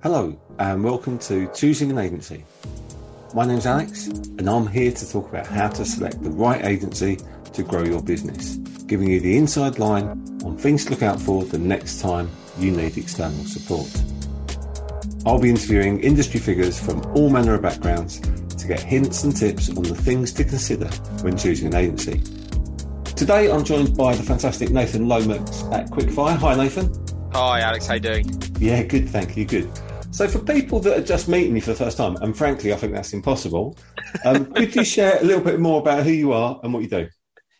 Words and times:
Hello, 0.00 0.40
and 0.60 0.84
welcome 0.84 1.18
to 1.18 1.50
Choosing 1.52 1.90
an 1.90 1.98
Agency. 1.98 2.44
My 3.34 3.44
name's 3.44 3.66
Alex, 3.66 4.06
and 4.06 4.48
I'm 4.48 4.68
here 4.68 4.92
to 4.92 5.10
talk 5.10 5.28
about 5.28 5.48
how 5.48 5.66
to 5.70 5.84
select 5.84 6.22
the 6.22 6.30
right 6.30 6.64
agency 6.64 7.18
to 7.52 7.64
grow 7.64 7.82
your 7.82 8.00
business, 8.00 8.58
giving 8.86 9.10
you 9.10 9.18
the 9.18 9.36
inside 9.36 9.80
line 9.80 10.06
on 10.44 10.56
things 10.56 10.84
to 10.84 10.92
look 10.92 11.02
out 11.02 11.20
for 11.20 11.42
the 11.42 11.58
next 11.58 12.00
time 12.00 12.30
you 12.60 12.70
need 12.70 12.96
external 12.96 13.44
support. 13.44 13.90
I'll 15.26 15.40
be 15.40 15.50
interviewing 15.50 15.98
industry 15.98 16.38
figures 16.38 16.78
from 16.78 17.04
all 17.16 17.28
manner 17.28 17.54
of 17.54 17.62
backgrounds 17.62 18.20
to 18.20 18.68
get 18.68 18.78
hints 18.78 19.24
and 19.24 19.36
tips 19.36 19.68
on 19.68 19.82
the 19.82 19.96
things 19.96 20.32
to 20.34 20.44
consider 20.44 20.86
when 21.22 21.36
choosing 21.36 21.66
an 21.66 21.74
agency. 21.74 22.22
Today 23.16 23.50
I'm 23.50 23.64
joined 23.64 23.96
by 23.96 24.14
the 24.14 24.22
fantastic 24.22 24.70
Nathan 24.70 25.08
Lomax 25.08 25.64
at 25.72 25.88
Quickfire. 25.88 26.36
Hi 26.36 26.54
Nathan. 26.54 26.88
Hi 27.32 27.62
Alex, 27.62 27.86
how 27.86 27.94
are 27.94 27.96
you 27.96 28.00
doing? 28.00 28.42
Yeah, 28.60 28.84
good, 28.84 29.08
thank 29.08 29.36
you, 29.36 29.44
good. 29.44 29.68
So, 30.18 30.26
for 30.26 30.40
people 30.40 30.80
that 30.80 30.98
are 30.98 31.00
just 31.00 31.28
meeting 31.28 31.54
you 31.54 31.62
for 31.62 31.70
the 31.70 31.76
first 31.76 31.96
time, 31.96 32.16
and 32.16 32.36
frankly, 32.36 32.72
I 32.72 32.76
think 32.76 32.92
that's 32.92 33.12
impossible, 33.12 33.78
um, 34.24 34.46
could 34.52 34.74
you 34.74 34.84
share 34.84 35.20
a 35.20 35.22
little 35.22 35.44
bit 35.44 35.60
more 35.60 35.80
about 35.80 36.02
who 36.02 36.10
you 36.10 36.32
are 36.32 36.58
and 36.64 36.74
what 36.74 36.82
you 36.82 36.88
do? 36.88 37.06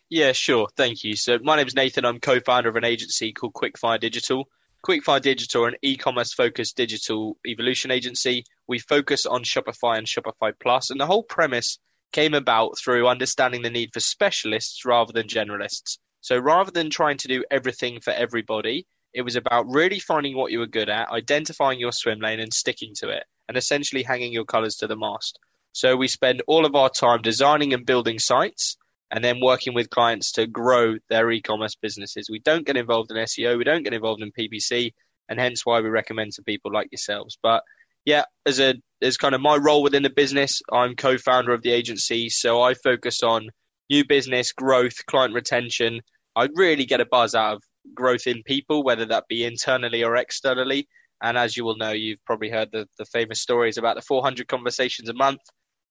Yeah, 0.09 0.33
sure. 0.33 0.67
Thank 0.75 1.05
you. 1.05 1.15
So, 1.15 1.39
my 1.41 1.55
name 1.55 1.67
is 1.67 1.73
Nathan. 1.73 2.03
I'm 2.03 2.19
co 2.19 2.41
founder 2.41 2.67
of 2.67 2.75
an 2.75 2.83
agency 2.83 3.31
called 3.31 3.53
Quickfire 3.53 3.97
Digital. 3.97 4.49
Quickfire 4.85 5.21
Digital, 5.21 5.67
an 5.67 5.75
e 5.81 5.95
commerce 5.95 6.33
focused 6.33 6.75
digital 6.75 7.37
evolution 7.47 7.91
agency. 7.91 8.43
We 8.67 8.79
focus 8.79 9.25
on 9.25 9.43
Shopify 9.45 9.97
and 9.97 10.05
Shopify 10.05 10.51
Plus, 10.59 10.89
and 10.89 10.99
the 10.99 11.05
whole 11.05 11.23
premise 11.23 11.79
came 12.11 12.33
about 12.33 12.77
through 12.77 13.07
understanding 13.07 13.61
the 13.61 13.69
need 13.69 13.91
for 13.93 14.01
specialists 14.01 14.83
rather 14.83 15.13
than 15.13 15.27
generalists. 15.27 15.97
So, 16.19 16.37
rather 16.37 16.71
than 16.71 16.89
trying 16.89 17.19
to 17.19 17.29
do 17.29 17.45
everything 17.49 18.01
for 18.01 18.11
everybody, 18.11 18.85
it 19.13 19.21
was 19.21 19.35
about 19.35 19.67
really 19.67 19.99
finding 19.99 20.35
what 20.35 20.51
you 20.51 20.59
were 20.59 20.67
good 20.67 20.89
at, 20.89 21.11
identifying 21.11 21.79
your 21.79 21.91
swim 21.91 22.19
lane 22.19 22.39
and 22.39 22.53
sticking 22.53 22.93
to 22.99 23.09
it, 23.09 23.23
and 23.47 23.57
essentially 23.57 24.03
hanging 24.03 24.31
your 24.31 24.45
colours 24.45 24.75
to 24.77 24.87
the 24.87 24.95
mast. 24.95 25.39
So 25.71 25.95
we 25.95 26.07
spend 26.07 26.41
all 26.47 26.65
of 26.65 26.75
our 26.75 26.89
time 26.89 27.21
designing 27.21 27.73
and 27.73 27.85
building 27.85 28.19
sites 28.19 28.77
and 29.11 29.23
then 29.23 29.39
working 29.41 29.73
with 29.73 29.89
clients 29.89 30.31
to 30.33 30.45
grow 30.45 30.95
their 31.09 31.31
e-commerce 31.31 31.75
businesses. 31.75 32.29
We 32.29 32.39
don't 32.39 32.65
get 32.65 32.77
involved 32.77 33.11
in 33.11 33.17
SEO, 33.17 33.57
we 33.57 33.63
don't 33.63 33.83
get 33.83 33.93
involved 33.93 34.21
in 34.21 34.31
PPC, 34.31 34.93
and 35.27 35.39
hence 35.39 35.65
why 35.65 35.81
we 35.81 35.89
recommend 35.89 36.33
to 36.33 36.43
people 36.43 36.71
like 36.71 36.89
yourselves. 36.91 37.37
But 37.41 37.63
yeah, 38.05 38.23
as 38.45 38.59
a 38.59 38.75
as 39.01 39.17
kind 39.17 39.35
of 39.35 39.41
my 39.41 39.55
role 39.55 39.81
within 39.81 40.03
the 40.03 40.09
business, 40.09 40.61
I'm 40.71 40.95
co-founder 40.95 41.53
of 41.53 41.61
the 41.61 41.71
agency, 41.71 42.29
so 42.29 42.61
I 42.61 42.73
focus 42.73 43.23
on 43.23 43.49
new 43.89 44.05
business 44.05 44.51
growth, 44.51 45.05
client 45.05 45.33
retention. 45.33 46.01
I 46.35 46.49
really 46.53 46.85
get 46.85 47.01
a 47.01 47.05
buzz 47.05 47.33
out 47.33 47.55
of 47.55 47.63
growth 47.93 48.27
in 48.27 48.43
people, 48.43 48.83
whether 48.83 49.05
that 49.05 49.27
be 49.27 49.45
internally 49.45 50.03
or 50.03 50.15
externally. 50.15 50.87
And 51.21 51.37
as 51.37 51.57
you 51.57 51.65
will 51.65 51.77
know, 51.77 51.91
you've 51.91 52.23
probably 52.25 52.49
heard 52.49 52.71
the, 52.71 52.87
the 52.97 53.05
famous 53.05 53.41
stories 53.41 53.77
about 53.77 53.95
the 53.95 54.01
400 54.01 54.47
conversations 54.47 55.09
a 55.09 55.13
month. 55.13 55.41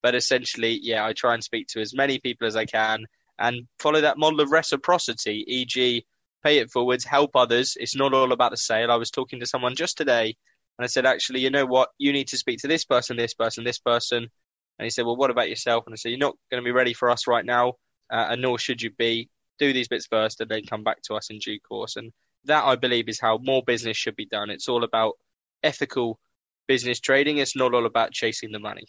But 0.03 0.15
essentially, 0.15 0.79
yeah, 0.83 1.05
I 1.05 1.13
try 1.13 1.35
and 1.35 1.43
speak 1.43 1.67
to 1.69 1.81
as 1.81 1.95
many 1.95 2.19
people 2.19 2.47
as 2.47 2.57
I 2.57 2.65
can 2.65 3.05
and 3.39 3.67
follow 3.79 4.01
that 4.01 4.19
model 4.19 4.41
of 4.41 4.51
reciprocity, 4.51 5.45
e.g., 5.47 6.05
pay 6.45 6.59
it 6.59 6.71
forwards, 6.71 7.05
help 7.05 7.33
others. 7.35 7.77
It's 7.79 7.97
not 7.97 8.15
all 8.15 8.33
about 8.33 8.53
the 8.53 8.57
sale. 8.57 8.91
I 8.91 8.97
was 8.97 9.11
talking 9.11 9.41
to 9.41 9.47
someone 9.47 9.75
just 9.75 9.97
today 9.97 10.37
and 10.79 10.85
I 10.85 10.87
said, 10.87 11.07
actually, 11.07 11.41
you 11.41 11.51
know 11.51 11.67
what? 11.67 11.91
You 11.99 12.13
need 12.13 12.29
to 12.29 12.39
speak 12.39 12.61
to 12.61 12.69
this 12.69 12.85
person, 12.85 13.17
this 13.17 13.35
person, 13.35 13.65
this 13.65 13.81
person. 13.81 14.29
And 14.79 14.85
he 14.85 14.91
said, 14.91 15.05
well, 15.05 15.17
what 15.17 15.31
about 15.31 15.49
yourself? 15.49 15.85
And 15.87 15.93
I 15.93 15.97
said, 15.97 16.11
you're 16.11 16.19
not 16.19 16.37
going 16.51 16.63
to 16.63 16.65
be 16.65 16.71
ready 16.71 16.95
for 16.95 17.11
us 17.11 17.27
right 17.27 17.45
now, 17.45 17.75
uh, 18.13 18.29
and 18.31 18.43
nor 18.43 18.59
should 18.61 18.81
you 18.81 18.91
be 18.93 19.29
do 19.59 19.73
these 19.73 19.89
bits 19.89 20.07
first 20.07 20.41
and 20.41 20.51
then 20.51 20.63
come 20.65 20.85
back 20.85 21.03
to 21.03 21.15
us 21.15 21.31
in 21.31 21.39
due 21.39 21.61
course. 21.61 21.97
And 21.97 22.13
that, 22.45 22.65
I 22.65 22.77
believe, 22.77 23.09
is 23.09 23.21
how 23.21 23.39
more 23.39 23.63
business 23.63 23.97
should 23.97 24.17
be 24.17 24.27
done. 24.27 24.51
It's 24.51 24.69
all 24.69 24.85
about 24.85 25.15
ethical 25.63 26.19
business 26.67 27.01
trading. 27.01 27.39
It's 27.39 27.57
not 27.57 27.75
all 27.75 27.87
about 27.87 28.13
chasing 28.13 28.53
the 28.53 28.59
money. 28.59 28.87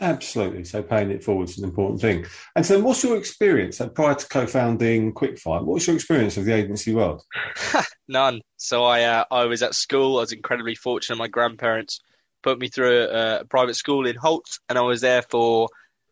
Absolutely. 0.00 0.64
So 0.64 0.82
paying 0.82 1.10
it 1.10 1.22
forward 1.22 1.50
is 1.50 1.58
an 1.58 1.64
important 1.64 2.00
thing. 2.00 2.24
And 2.56 2.64
so, 2.64 2.80
what's 2.80 3.04
your 3.04 3.18
experience 3.18 3.78
so 3.78 3.88
prior 3.88 4.14
to 4.14 4.28
co-founding 4.28 5.12
Quickfire? 5.12 5.62
What's 5.62 5.86
your 5.86 5.96
experience 5.96 6.38
of 6.38 6.46
the 6.46 6.54
agency 6.54 6.94
world? 6.94 7.22
None. 8.08 8.40
So 8.56 8.84
I 8.84 9.02
uh, 9.02 9.24
I 9.30 9.44
was 9.44 9.62
at 9.62 9.74
school. 9.74 10.16
I 10.16 10.22
was 10.22 10.32
incredibly 10.32 10.74
fortunate. 10.74 11.16
My 11.16 11.28
grandparents 11.28 12.00
put 12.42 12.58
me 12.58 12.68
through 12.68 13.02
a, 13.02 13.40
a 13.40 13.44
private 13.44 13.74
school 13.74 14.06
in 14.06 14.16
Holt, 14.16 14.58
and 14.70 14.78
I 14.78 14.82
was 14.82 15.02
there 15.02 15.22
for 15.22 15.68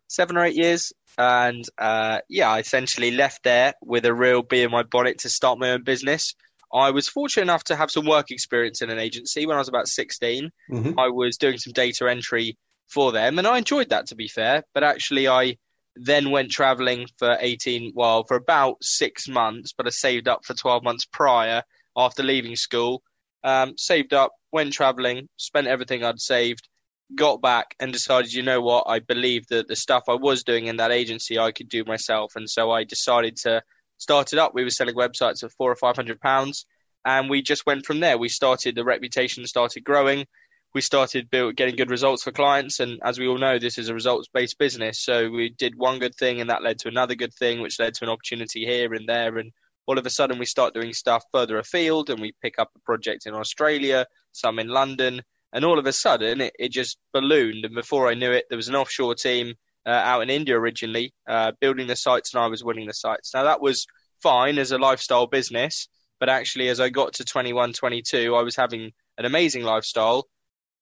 seven 0.09 0.37
or 0.37 0.45
eight 0.45 0.57
years. 0.57 0.93
And 1.17 1.65
uh, 1.79 2.21
yeah, 2.29 2.49
I 2.49 2.61
essentially 2.61 3.11
left 3.11 3.45
there 3.45 3.75
with 3.83 4.05
a 4.05 4.15
real 4.15 4.43
bee 4.43 4.63
in 4.63 4.71
my 4.71 4.83
bonnet 4.83 5.19
to 5.21 5.29
start 5.29 5.59
my 5.59 5.71
own 5.71 5.85
business. 5.85 6.35
I 6.73 6.91
was 6.91 7.09
fortunate 7.09 7.45
enough 7.45 7.65
to 7.65 7.77
have 7.77 7.91
some 7.91 8.07
work 8.07 8.31
experience 8.31 8.83
in 8.83 8.91
an 8.91 8.99
agency 8.99 9.47
when 9.47 9.57
I 9.57 9.61
was 9.61 9.69
about 9.69 9.89
16. 9.89 10.51
Mm-hmm. 10.71 10.99
I 10.99 11.09
was 11.09 11.37
doing 11.37 11.59
some 11.59 11.73
data 11.73 12.11
entry 12.11 12.59
for 12.89 13.13
them, 13.13 13.39
and 13.39 13.47
I 13.47 13.59
enjoyed 13.59 13.91
that 13.91 14.07
to 14.09 14.15
be 14.15 14.29
fair. 14.29 14.65
But 14.75 14.85
actually, 14.85 15.29
I 15.29 15.57
then 15.97 16.31
went 16.31 16.51
traveling 16.51 17.07
for 17.19 17.37
18, 17.41 17.93
well, 17.95 18.25
for 18.25 18.37
about 18.37 18.77
six 18.83 19.29
months, 19.29 19.73
but 19.77 19.87
I 19.87 19.91
saved 19.91 20.29
up 20.29 20.45
for 20.45 20.55
12 20.55 20.83
months 20.83 21.07
prior 21.11 21.63
after 21.97 22.23
leaving 22.23 22.57
school. 22.57 23.03
Um, 23.45 23.75
saved 23.77 24.13
up, 24.13 24.33
went 24.53 24.73
traveling, 24.73 25.29
spent 25.37 25.67
everything 25.67 26.05
I'd 26.05 26.21
saved, 26.21 26.69
got 27.15 27.41
back 27.41 27.75
and 27.81 27.93
decided, 27.93 28.33
you 28.33 28.43
know 28.43 28.61
what, 28.61 28.85
I 28.87 28.99
believe 28.99 29.47
that 29.49 29.69
the 29.69 29.77
stuff 29.77 30.05
I 30.09 30.15
was 30.15 30.43
doing 30.43 30.67
in 30.67 30.77
that 30.77 30.91
agency 30.91 31.39
I 31.39 31.53
could 31.53 31.69
do 31.69 31.85
myself, 31.85 32.33
and 32.37 32.49
so 32.49 32.71
I 32.71 32.85
decided 32.85 33.37
to 33.39 33.63
start 33.99 34.33
it 34.33 34.39
up. 34.39 34.55
We 34.55 34.65
were 34.65 34.71
selling 34.71 34.95
websites 34.95 35.43
at 35.43 35.53
four 35.53 35.71
or 35.71 35.77
five 35.77 35.97
hundred 35.97 36.21
pounds, 36.21 36.67
and 37.05 37.31
we 37.31 37.43
just 37.43 37.67
went 37.67 37.87
from 37.87 38.01
there. 38.01 38.19
We 38.19 38.29
started 38.29 38.75
the 38.75 38.85
reputation 38.85 39.47
started 39.47 39.85
growing. 39.85 40.27
We 40.75 40.83
started 40.83 41.31
build, 41.31 41.57
getting 41.57 41.77
good 41.77 41.91
results 41.91 42.23
for 42.23 42.31
clients, 42.31 42.79
and 42.79 43.01
as 43.03 43.19
we 43.19 43.27
all 43.27 43.39
know, 43.39 43.59
this 43.59 43.79
is 43.79 43.89
a 43.89 43.95
results-based 43.95 44.59
business. 44.59 45.03
So 45.03 45.31
we 45.31 45.49
did 45.49 45.75
one 45.77 45.99
good 45.99 46.15
thing, 46.15 46.43
and 46.43 46.51
that 46.51 46.63
led 46.63 46.79
to 46.81 46.89
another 46.89 47.15
good 47.15 47.33
thing, 47.33 47.63
which 47.63 47.81
led 47.81 47.95
to 47.95 48.05
an 48.05 48.11
opportunity 48.11 48.67
here 48.67 48.93
and 48.93 49.09
there, 49.09 49.39
and 49.39 49.51
all 49.87 49.99
of 49.99 50.05
a 50.05 50.11
sudden 50.11 50.39
we 50.39 50.45
start 50.45 50.75
doing 50.75 50.93
stuff 50.93 51.25
further 51.33 51.59
afield, 51.59 52.11
and 52.11 52.21
we 52.21 52.35
pick 52.43 52.59
up 52.59 52.71
a 52.77 52.81
project 52.81 53.25
in 53.25 53.33
Australia, 53.33 54.07
some 54.33 54.59
in 54.59 54.69
London, 54.69 55.23
and 55.53 55.65
all 55.65 55.79
of 55.79 55.87
a 55.87 55.93
sudden 55.93 56.41
it, 56.41 56.53
it 56.59 56.71
just 56.71 56.99
ballooned. 57.13 57.65
And 57.65 57.75
before 57.75 58.09
I 58.09 58.15
knew 58.15 58.31
it, 58.31 58.47
there 58.49 58.57
was 58.57 58.69
an 58.69 58.77
offshore 58.77 59.15
team 59.15 59.55
uh, 59.87 59.91
out 59.91 60.23
in 60.23 60.31
India 60.31 60.59
originally 60.59 61.13
uh, 61.29 61.53
building 61.61 61.87
the 61.87 61.97
sites, 61.97 62.35
and 62.35 62.43
I 62.43 62.47
was 62.47 62.65
winning 62.65 62.87
the 62.87 62.95
sites. 62.95 63.33
Now 63.35 63.45
that 63.45 63.61
was 63.61 63.87
fine 64.23 64.59
as 64.59 64.73
a 64.73 64.79
lifestyle 64.79 65.27
business, 65.27 65.89
but 66.21 66.29
actually 66.29 66.69
as 66.69 66.81
I 66.81 66.89
got 66.89 67.15
to 67.15 67.25
21, 67.25 67.73
22, 67.73 68.35
I 68.35 68.43
was 68.43 68.57
having 68.57 68.93
an 69.17 69.25
amazing 69.25 69.63
lifestyle, 69.63 70.27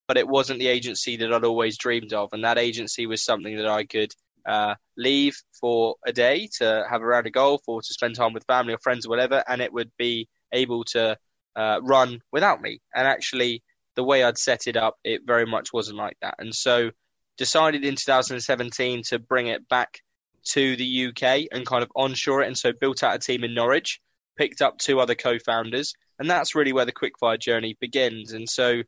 but 0.09 0.17
it 0.17 0.27
wasn't 0.27 0.59
the 0.59 0.69
agency 0.69 1.17
that 1.17 1.33
I'd 1.33 1.45
always 1.45 1.79
dreamed 1.79 2.13
of, 2.13 2.31
and 2.33 2.45
that 2.45 2.59
agency 2.59 3.07
was 3.07 3.25
something 3.25 3.57
that 3.57 3.69
I 3.69 3.85
could. 3.85 4.13
Uh, 4.45 4.77
leave 4.97 5.37
for 5.61 5.97
a 6.07 6.13
day 6.13 6.49
to 6.57 6.87
have 6.89 7.03
a 7.03 7.05
round 7.05 7.27
of 7.27 7.33
golf 7.33 7.61
or 7.67 7.83
to 7.83 7.93
spend 7.93 8.15
time 8.15 8.33
with 8.33 8.45
family 8.45 8.73
or 8.73 8.79
friends 8.79 9.05
or 9.05 9.09
whatever, 9.09 9.43
and 9.49 9.61
it 9.61 9.73
would 9.73 9.91
be 9.99 10.29
able 10.53 10.85
to 10.85 11.19
uh, 11.57 11.81
run 11.83 12.21
without 12.31 12.63
me. 12.63 12.79
And 12.95 13.09
actually, 13.09 13.65
the 13.97 14.05
way 14.05 14.23
I'd 14.23 14.39
set 14.39 14.67
it 14.67 14.77
up, 14.77 14.97
it 15.03 15.23
very 15.27 15.47
much 15.47 15.73
wasn't 15.73 15.99
like 15.99 16.17
that. 16.23 16.37
And 16.39 16.55
so 16.55 16.91
decided 17.37 17.85
in 17.85 17.97
2017 17.97 19.03
to 19.09 19.19
bring 19.19 19.49
it 19.49 19.69
back 19.69 20.01
to 20.45 20.77
the 20.77 21.07
UK 21.07 21.47
and 21.53 21.67
kind 21.67 21.83
of 21.83 21.91
onshore 21.97 22.43
it. 22.43 22.47
And 22.47 22.57
so 22.57 22.73
built 22.81 23.03
out 23.03 23.17
a 23.17 23.19
team 23.19 23.45
in 23.45 23.55
Norwich, 23.55 24.01
picked 24.37 24.63
up 24.63 24.79
two 24.79 25.01
other 25.01 25.15
co 25.15 25.39
founders. 25.39 25.93
And 26.19 26.31
that's 26.31 26.55
really 26.55 26.73
where 26.73 26.85
the 26.85 26.93
Quickfire 26.93 27.39
journey 27.39 27.77
begins. 27.81 28.33
And 28.33 28.49
so, 28.49 28.83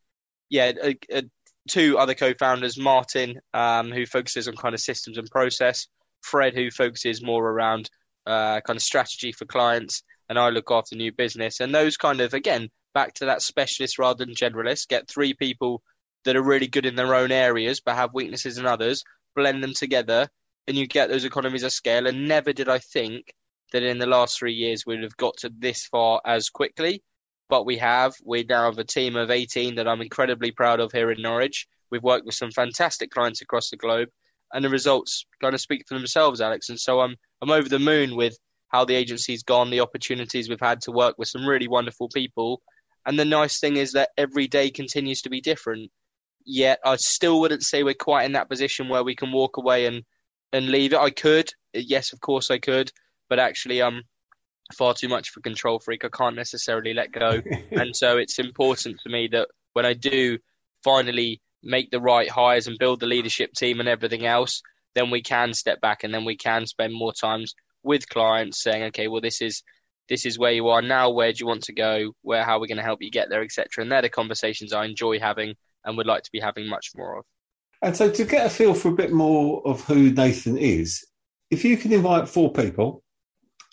yeah, 0.48 0.72
a, 0.82 0.96
a, 1.12 1.22
two 1.69 1.98
other 1.98 2.14
co 2.14 2.32
founders 2.34 2.78
Martin, 2.78 3.40
um, 3.54 3.90
who 3.90 4.06
focuses 4.06 4.48
on 4.48 4.56
kind 4.56 4.75
of 4.75 4.80
systems 4.80 5.19
and 5.19 5.30
process, 5.30 5.86
Fred, 6.22 6.54
who 6.54 6.70
focuses 6.70 7.22
more 7.22 7.48
around 7.48 7.90
uh, 8.26 8.60
kind 8.60 8.76
of 8.76 8.82
strategy 8.82 9.32
for 9.32 9.46
clients, 9.46 10.02
and 10.28 10.38
I 10.38 10.50
look 10.50 10.70
after 10.70 10.96
new 10.96 11.12
business. 11.12 11.60
And 11.60 11.75
those 11.75 11.96
kind 11.96 12.20
of, 12.20 12.34
again, 12.34 12.69
back 12.94 13.15
to 13.15 13.26
that 13.26 13.43
specialist 13.43 13.99
rather 13.99 14.25
than 14.25 14.34
generalist. 14.34 14.88
Get 14.88 15.09
three 15.09 15.34
people 15.34 15.82
that 16.25 16.37
are 16.37 16.43
really 16.43 16.67
good 16.67 16.87
in 16.87 16.96
their 16.96 17.14
own 17.14 17.31
areas 17.31 17.81
but 17.81 17.94
have 17.94 18.14
weaknesses 18.14 18.58
in 18.58 18.67
others, 18.67 19.02
blend 19.35 19.62
them 19.62 19.75
together, 19.75 20.29
and 20.67 20.76
you 20.76 20.87
get 20.87 21.08
those 21.08 21.25
economies 21.25 21.62
of 21.62 21.73
scale. 21.73 22.06
And 22.06 22.29
never 22.29 22.52
did 22.52 22.69
I 22.69 22.79
think 22.79 23.32
that 23.73 23.82
in 23.82 23.99
the 23.99 24.06
last 24.06 24.38
three 24.38 24.52
years 24.52 24.85
we'd 24.87 25.02
have 25.02 25.17
got 25.17 25.37
to 25.38 25.50
this 25.56 25.87
far 25.87 26.20
as 26.26 26.49
quickly. 26.49 27.02
But 27.49 27.64
we 27.64 27.79
have. 27.79 28.14
We 28.25 28.44
now 28.44 28.67
have 28.67 28.79
a 28.79 28.85
team 28.85 29.17
of 29.17 29.31
18 29.31 29.76
that 29.76 29.88
I'm 29.88 30.02
incredibly 30.02 30.50
proud 30.50 30.81
of 30.81 30.93
here 30.93 31.11
in 31.11 31.23
Norwich. 31.23 31.67
We've 31.91 32.02
worked 32.02 32.26
with 32.26 32.34
some 32.34 32.50
fantastic 32.50 33.11
clients 33.11 33.41
across 33.41 33.70
the 33.70 33.79
globe, 33.79 34.11
and 34.52 34.62
the 34.62 34.69
results 34.69 35.25
kind 35.41 35.55
of 35.55 35.61
speak 35.61 35.84
for 35.88 35.94
themselves, 35.94 36.43
Alex. 36.43 36.69
And 36.69 36.79
so 36.79 37.00
I'm 37.00 37.17
I'm 37.41 37.50
over 37.50 37.69
the 37.69 37.79
moon 37.79 38.17
with 38.17 38.37
how 38.69 38.84
the 38.84 38.94
agency's 38.94 39.43
gone, 39.43 39.70
the 39.70 39.81
opportunities 39.81 40.49
we've 40.49 40.61
had 40.61 40.82
to 40.82 40.93
work 40.93 41.14
with 41.19 41.29
some 41.29 41.46
really 41.46 41.69
wonderful 41.69 42.08
people, 42.11 42.61
and 43.08 43.19
the 43.19 43.25
nice 43.25 43.58
thing 43.58 43.78
is 43.78 43.93
that 43.93 44.10
every 44.19 44.46
day 44.49 44.70
continues 44.70 45.22
to 45.22 45.31
be 45.31 45.40
different. 45.40 45.90
Yet 46.44 46.78
I 46.84 46.96
still 46.96 47.40
wouldn't 47.40 47.62
say 47.62 47.82
we're 47.82 47.94
quite 47.94 48.26
in 48.26 48.32
that 48.32 48.50
position 48.50 48.90
where 48.90 49.02
we 49.02 49.16
can 49.16 49.32
walk 49.32 49.56
away 49.56 49.87
and, 49.87 50.02
and 50.52 50.69
leave 50.69 50.93
it. 50.93 50.99
I 50.99 51.08
could, 51.08 51.49
yes, 51.72 52.12
of 52.12 52.20
course 52.20 52.50
I 52.50 52.58
could, 52.58 52.93
but 53.31 53.38
actually 53.38 53.82
I'm 53.82 54.02
far 54.76 54.93
too 54.93 55.08
much 55.08 55.31
of 55.31 55.38
a 55.38 55.40
control 55.40 55.78
freak. 55.78 56.05
I 56.05 56.10
can't 56.10 56.37
necessarily 56.37 56.93
let 56.93 57.10
go, 57.10 57.40
and 57.70 57.96
so 57.96 58.19
it's 58.19 58.38
important 58.38 59.00
to 59.02 59.08
me 59.08 59.28
that 59.32 59.49
when 59.72 59.87
I 59.87 59.94
do 59.94 60.37
finally 60.84 61.40
make 61.62 61.90
the 61.90 62.00
right 62.00 62.28
hires 62.28 62.66
and 62.66 62.78
build 62.78 63.00
the 63.00 63.06
leadership 63.06 63.55
team 63.55 63.81
and 63.81 63.88
everything 63.88 64.26
else, 64.26 64.60
then 64.94 65.10
we 65.10 65.22
can 65.22 65.55
step 65.55 65.81
back 65.81 66.05
and 66.05 66.12
then 66.12 66.26
we 66.26 66.37
can 66.37 66.66
spend 66.66 66.93
more 66.93 67.14
times 67.14 67.55
with 67.82 68.06
clients 68.06 68.62
saying, 68.62 68.82
okay, 68.84 69.08
well, 69.08 69.22
this 69.22 69.40
is 69.40 69.62
this 70.08 70.25
is 70.25 70.38
where 70.38 70.52
you 70.52 70.69
are 70.69 70.82
now. 70.82 71.10
Where 71.10 71.32
do 71.32 71.38
you 71.40 71.46
want 71.46 71.64
to 71.64 71.72
go? 71.72 72.12
Where 72.22 72.44
how 72.44 72.56
are 72.56 72.60
we 72.60 72.69
going 72.69 72.78
to 72.78 72.84
help 72.84 73.02
you 73.02 73.10
get 73.10 73.28
there, 73.28 73.43
etc. 73.43 73.82
And 73.82 73.93
they're 73.93 74.02
the 74.02 74.08
conversations 74.08 74.72
I 74.72 74.84
enjoy 74.84 75.19
having 75.19 75.55
and 75.84 75.96
would 75.96 76.06
like 76.06 76.22
to 76.22 76.32
be 76.32 76.40
having 76.40 76.69
much 76.69 76.90
more 76.96 77.19
of. 77.19 77.25
And 77.82 77.96
so, 77.96 78.10
to 78.10 78.25
get 78.25 78.46
a 78.46 78.50
feel 78.50 78.75
for 78.75 78.88
a 78.88 78.96
bit 78.96 79.12
more 79.12 79.62
of 79.64 79.84
who 79.84 80.10
Nathan 80.10 80.58
is, 80.58 81.06
if 81.50 81.64
you 81.64 81.76
could 81.76 81.93
invite 81.93 82.28
four 82.28 82.52
people, 82.52 83.02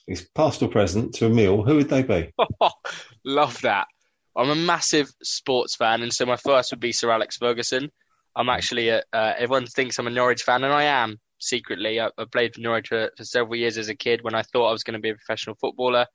it's 0.07 0.21
past 0.21 0.61
or 0.61 0.67
present, 0.67 1.15
to 1.15 1.25
a 1.25 1.29
meal, 1.29 1.63
who 1.63 1.77
would 1.77 1.89
they 1.89 2.03
be? 2.03 2.31
Love 3.25 3.59
that. 3.61 3.87
I'm 4.35 4.49
a 4.49 4.55
massive 4.55 5.11
sports 5.23 5.75
fan, 5.75 6.03
and 6.03 6.13
so 6.13 6.25
my 6.25 6.35
first 6.35 6.71
would 6.71 6.79
be 6.79 6.91
Sir 6.91 7.09
Alex 7.09 7.37
Ferguson. 7.37 7.89
I'm 8.35 8.49
actually 8.49 8.89
a, 8.89 9.01
uh, 9.13 9.33
everyone 9.37 9.65
thinks 9.65 9.97
I'm 9.97 10.07
a 10.07 10.11
Norwich 10.11 10.43
fan, 10.43 10.63
and 10.63 10.73
I 10.73 10.83
am 10.83 11.19
secretly. 11.39 11.99
I, 11.99 12.09
I 12.17 12.25
played 12.31 12.53
for 12.53 12.61
Norwich 12.61 12.89
for, 12.89 13.09
for, 13.17 13.23
several 13.23 13.55
years 13.55 13.77
as 13.77 13.89
a 13.89 13.95
kid 13.95 14.23
when 14.23 14.35
I 14.35 14.41
thought 14.41 14.67
I 14.67 14.71
was 14.71 14.83
going 14.83 14.93
to 14.93 14.99
be 14.99 15.09
a 15.09 15.15
professional 15.15 15.55
footballer. 15.55 16.05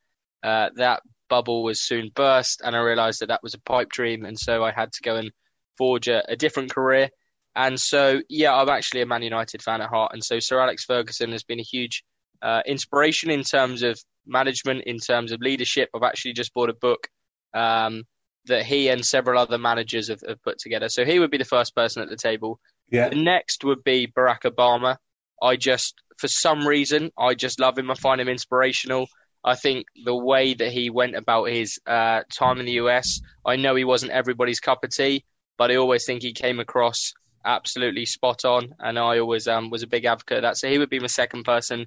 Uh, 0.42 0.70
that 0.76 1.02
bubble 1.28 1.62
was 1.62 1.81
soon 1.81 2.10
burst, 2.14 2.60
and 2.64 2.75
I 2.76 2.81
realised 2.81 3.20
that 3.20 3.28
that 3.28 3.42
was 3.42 3.54
a 3.54 3.60
pipe 3.60 3.88
dream, 3.90 4.25
and 4.25 4.38
so 4.38 4.64
I 4.64 4.72
had 4.72 4.92
to 4.92 5.02
go 5.02 5.16
and 5.16 5.31
forge 5.78 6.08
a, 6.08 6.22
a 6.31 6.37
different 6.37 6.72
career. 6.75 7.08
And 7.56 7.81
so, 7.81 8.20
yeah, 8.28 8.54
I'm 8.54 8.69
actually 8.69 9.02
a 9.02 9.06
Man 9.06 9.22
United 9.22 9.62
fan 9.62 9.81
at 9.81 9.88
heart, 9.90 10.12
and 10.12 10.22
so 10.22 10.38
Sir 10.38 10.60
Alex 10.60 10.84
Ferguson 10.84 11.32
has 11.32 11.42
been 11.42 11.60
a 11.60 11.64
huge 11.64 12.04
uh, 12.42 12.62
inspiration 12.66 13.31
in 13.31 13.42
terms 13.42 13.82
of 13.82 14.00
management, 14.26 14.84
in 14.84 14.98
terms 14.98 15.32
of 15.32 15.40
leadership. 15.40 15.88
I've 15.94 16.02
actually 16.02 16.34
just 16.34 16.54
bought 16.54 16.70
a 16.70 16.75
book 16.75 17.08
um, 17.54 18.04
that 18.46 18.64
he 18.64 18.88
and 18.88 19.04
several 19.04 19.38
other 19.38 19.58
managers 19.58 20.08
have, 20.08 20.20
have, 20.26 20.43
put 20.43 20.58
together. 20.58 20.88
So 20.88 21.04
he 21.04 21.19
would 21.19 21.31
be 21.31 21.38
the 21.38 21.44
first 21.44 21.75
person 21.75 22.02
at 22.02 22.08
the 22.08 22.16
table. 22.16 22.60
Yeah. 22.90 23.08
The 23.08 23.16
next 23.16 23.64
would 23.64 23.84
be 23.84 24.06
Barack 24.06 24.43
Obama. 24.43 24.96
I 25.43 25.56
just, 25.56 25.94
for 26.19 26.28
some 26.28 26.66
reason, 26.66 27.10
I 27.19 27.34
just 27.34 27.60
love 27.60 27.78
him. 27.78 27.90
I 27.90 27.94
find 27.94 28.20
him 28.20 28.28
inspirational. 28.28 29.06
I 29.44 29.54
think 29.54 29.87
the 30.04 30.14
way 30.14 30.54
that 30.54 30.72
he 30.72 30.90
went 30.90 31.16
about 31.16 31.44
his 31.44 31.78
uh, 31.87 32.22
time 32.32 32.60
in 32.60 32.66
the 32.66 32.72
US, 32.72 33.20
I 33.44 33.56
know 33.56 33.75
he 33.75 33.84
wasn't 33.84 34.12
everybody's 34.12 34.60
cup 34.60 34.84
of 34.84 34.90
tea, 34.90 35.25
but 35.56 35.70
I 35.70 35.76
always 35.76 36.04
think 36.04 36.22
he 36.22 36.32
came 36.32 36.60
across 36.60 37.12
absolutely 37.44 38.04
spot 38.04 38.44
on, 38.44 38.75
and 38.78 38.98
I 38.98 39.19
always 39.19 39.48
um, 39.48 39.70
was 39.70 39.82
a 39.82 39.87
big 39.87 40.04
advocate 40.04 40.38
of 40.38 40.42
that. 40.42 40.56
So 40.58 40.69
he 40.69 40.78
would 40.78 40.90
be 40.90 41.00
my 41.00 41.06
second 41.06 41.44
person. 41.44 41.87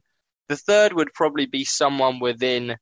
The 0.50 0.58
third 0.58 0.94
would 0.94 1.14
probably 1.14 1.46
be 1.46 1.64
someone 1.64 2.20
within 2.20 2.76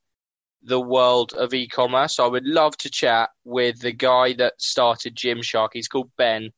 the 0.64 0.80
world 0.80 1.34
of 1.34 1.54
e-commerce. 1.54 2.20
I 2.20 2.28
would 2.28 2.46
love 2.46 2.78
to 2.78 2.90
chat 2.90 3.30
with 3.44 3.80
the 3.80 3.92
guy 3.92 4.34
that 4.34 4.62
started 4.62 5.16
Gymshark. 5.16 5.70
He's 5.74 5.88
called 5.88 6.12
Ben, 6.18 6.52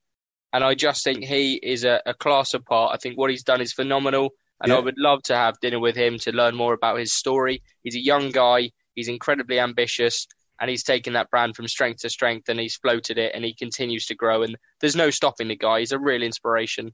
and 0.52 0.64
I 0.64 0.76
just 0.76 1.04
think 1.04 1.24
he 1.24 1.56
is 1.56 1.84
a, 1.84 2.02
a 2.06 2.14
class 2.14 2.54
apart. 2.54 2.92
I 2.94 2.98
think 2.98 3.18
what 3.18 3.32
he's 3.32 3.44
done 3.44 3.62
is 3.62 3.74
phenomenal, 3.74 4.32
and 4.64 4.72
yeah. 4.72 4.78
I 4.78 4.82
would 4.82 4.98
love 4.98 5.22
to 5.24 5.36
have 5.36 5.60
dinner 5.60 5.80
with 5.80 5.96
him 5.96 6.18
to 6.20 6.32
learn 6.32 6.56
more 6.56 6.74
about 6.74 6.98
his 6.98 7.14
story. 7.14 7.62
He's 7.84 7.96
a 7.96 8.04
young 8.04 8.32
guy. 8.32 8.72
He's 8.96 9.10
incredibly 9.10 9.60
ambitious, 9.60 10.26
and 10.60 10.70
he's 10.70 10.84
taken 10.84 11.14
that 11.14 11.30
brand 11.30 11.56
from 11.56 11.68
strength 11.68 12.02
to 12.02 12.10
strength, 12.10 12.48
and 12.48 12.60
he's 12.60 12.78
floated 12.78 13.18
it, 13.18 13.34
and 13.36 13.44
he 13.44 13.54
continues 13.54 14.06
to 14.06 14.16
grow. 14.16 14.42
And 14.42 14.56
there's 14.80 14.96
no 14.96 15.10
stopping 15.10 15.50
the 15.50 15.58
guy. 15.58 15.80
He's 15.80 15.92
a 15.92 16.00
real 16.00 16.24
inspiration. 16.24 16.94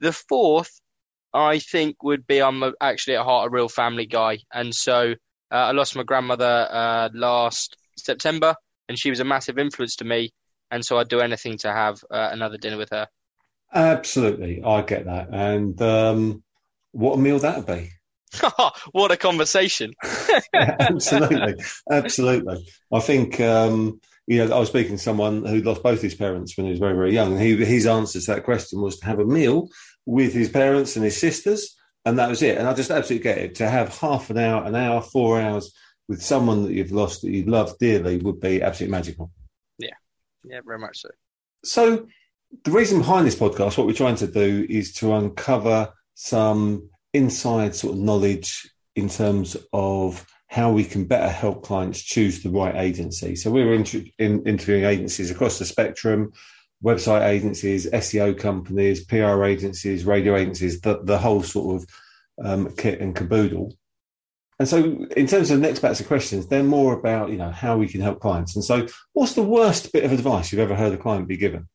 The 0.00 0.12
fourth, 0.12 0.70
I 1.32 1.58
think, 1.58 2.02
would 2.02 2.26
be 2.26 2.42
I'm 2.42 2.62
actually 2.80 3.16
at 3.16 3.24
heart 3.24 3.48
a 3.48 3.50
real 3.50 3.68
family 3.68 4.06
guy, 4.06 4.38
and 4.52 4.74
so 4.74 5.14
uh, 5.50 5.54
I 5.54 5.72
lost 5.72 5.96
my 5.96 6.02
grandmother 6.02 6.68
uh, 6.70 7.08
last 7.14 7.76
September, 7.96 8.54
and 8.88 8.98
she 8.98 9.10
was 9.10 9.20
a 9.20 9.24
massive 9.24 9.58
influence 9.58 9.96
to 9.96 10.04
me. 10.04 10.32
And 10.70 10.84
so 10.84 10.98
I'd 10.98 11.08
do 11.08 11.20
anything 11.20 11.56
to 11.58 11.72
have 11.72 12.02
uh, 12.10 12.28
another 12.32 12.58
dinner 12.58 12.76
with 12.76 12.90
her. 12.90 13.06
Absolutely, 13.72 14.62
I 14.62 14.82
get 14.82 15.06
that. 15.06 15.28
And 15.32 15.80
um, 15.80 16.42
what 16.96 17.14
a 17.14 17.18
meal 17.18 17.38
that'd 17.38 17.66
be! 17.66 17.90
what 18.92 19.10
a 19.10 19.16
conversation! 19.16 19.94
absolutely, 20.54 21.54
absolutely. 21.90 22.66
I 22.92 23.00
think 23.00 23.40
um, 23.40 24.00
you 24.26 24.44
know 24.44 24.54
I 24.54 24.58
was 24.58 24.68
speaking 24.68 24.96
to 24.96 25.02
someone 25.02 25.44
who 25.44 25.60
lost 25.60 25.82
both 25.82 26.02
his 26.02 26.14
parents 26.14 26.56
when 26.56 26.66
he 26.66 26.70
was 26.70 26.80
very 26.80 26.94
very 26.94 27.14
young, 27.14 27.32
and 27.32 27.40
he, 27.40 27.56
his 27.64 27.86
answer 27.86 28.20
to 28.20 28.26
that 28.32 28.44
question 28.44 28.80
was 28.80 28.98
to 28.98 29.06
have 29.06 29.18
a 29.18 29.24
meal 29.24 29.68
with 30.04 30.32
his 30.32 30.48
parents 30.48 30.96
and 30.96 31.04
his 31.04 31.18
sisters 31.18 31.76
and 32.06 32.20
that 32.20 32.30
was 32.30 32.40
it. 32.40 32.56
And 32.56 32.68
I 32.68 32.72
just 32.72 32.90
absolutely 32.90 33.24
get 33.24 33.38
it. 33.38 33.54
To 33.56 33.68
have 33.68 33.98
half 33.98 34.30
an 34.30 34.38
hour, 34.38 34.64
an 34.64 34.76
hour, 34.76 35.02
four 35.02 35.40
hours 35.40 35.74
with 36.08 36.22
someone 36.22 36.62
that 36.62 36.72
you've 36.72 36.92
lost 36.92 37.22
that 37.22 37.32
you 37.32 37.44
love 37.44 37.76
dearly 37.78 38.16
would 38.18 38.40
be 38.40 38.62
absolutely 38.62 38.92
magical. 38.92 39.32
Yeah, 39.78 39.90
yeah, 40.44 40.60
very 40.64 40.78
much 40.78 41.00
so. 41.00 41.08
So, 41.64 42.06
the 42.64 42.70
reason 42.70 43.00
behind 43.00 43.26
this 43.26 43.34
podcast, 43.34 43.76
what 43.76 43.88
we're 43.88 43.92
trying 43.92 44.16
to 44.16 44.28
do 44.28 44.64
is 44.70 44.92
to 44.94 45.14
uncover 45.14 45.92
some 46.16 46.88
inside 47.12 47.74
sort 47.74 47.94
of 47.94 48.00
knowledge 48.00 48.68
in 48.96 49.08
terms 49.08 49.56
of 49.72 50.26
how 50.48 50.72
we 50.72 50.82
can 50.84 51.04
better 51.04 51.28
help 51.28 51.62
clients 51.62 52.02
choose 52.02 52.42
the 52.42 52.50
right 52.50 52.74
agency. 52.74 53.36
So, 53.36 53.50
we're 53.50 53.74
inter- 53.74 54.04
in, 54.18 54.42
interviewing 54.46 54.84
agencies 54.84 55.30
across 55.30 55.58
the 55.58 55.64
spectrum 55.64 56.32
website 56.82 57.26
agencies, 57.26 57.86
SEO 57.90 58.38
companies, 58.38 59.04
PR 59.04 59.44
agencies, 59.44 60.04
radio 60.04 60.34
agencies, 60.34 60.80
the, 60.80 61.02
the 61.02 61.18
whole 61.18 61.42
sort 61.42 61.82
of 61.82 61.88
um, 62.44 62.74
kit 62.76 63.00
and 63.00 63.14
caboodle. 63.14 63.76
And 64.58 64.66
so, 64.66 64.78
in 65.16 65.26
terms 65.26 65.50
of 65.50 65.60
the 65.60 65.66
next 65.66 65.80
batch 65.80 66.00
of 66.00 66.06
questions, 66.06 66.46
they're 66.46 66.62
more 66.62 66.94
about 66.94 67.30
you 67.30 67.36
know 67.36 67.50
how 67.50 67.76
we 67.76 67.88
can 67.88 68.00
help 68.00 68.20
clients. 68.20 68.56
And 68.56 68.64
so, 68.64 68.86
what's 69.12 69.34
the 69.34 69.42
worst 69.42 69.92
bit 69.92 70.04
of 70.04 70.12
advice 70.12 70.50
you've 70.50 70.60
ever 70.60 70.74
heard 70.74 70.94
a 70.94 70.96
client 70.96 71.28
be 71.28 71.36
given? 71.36 71.68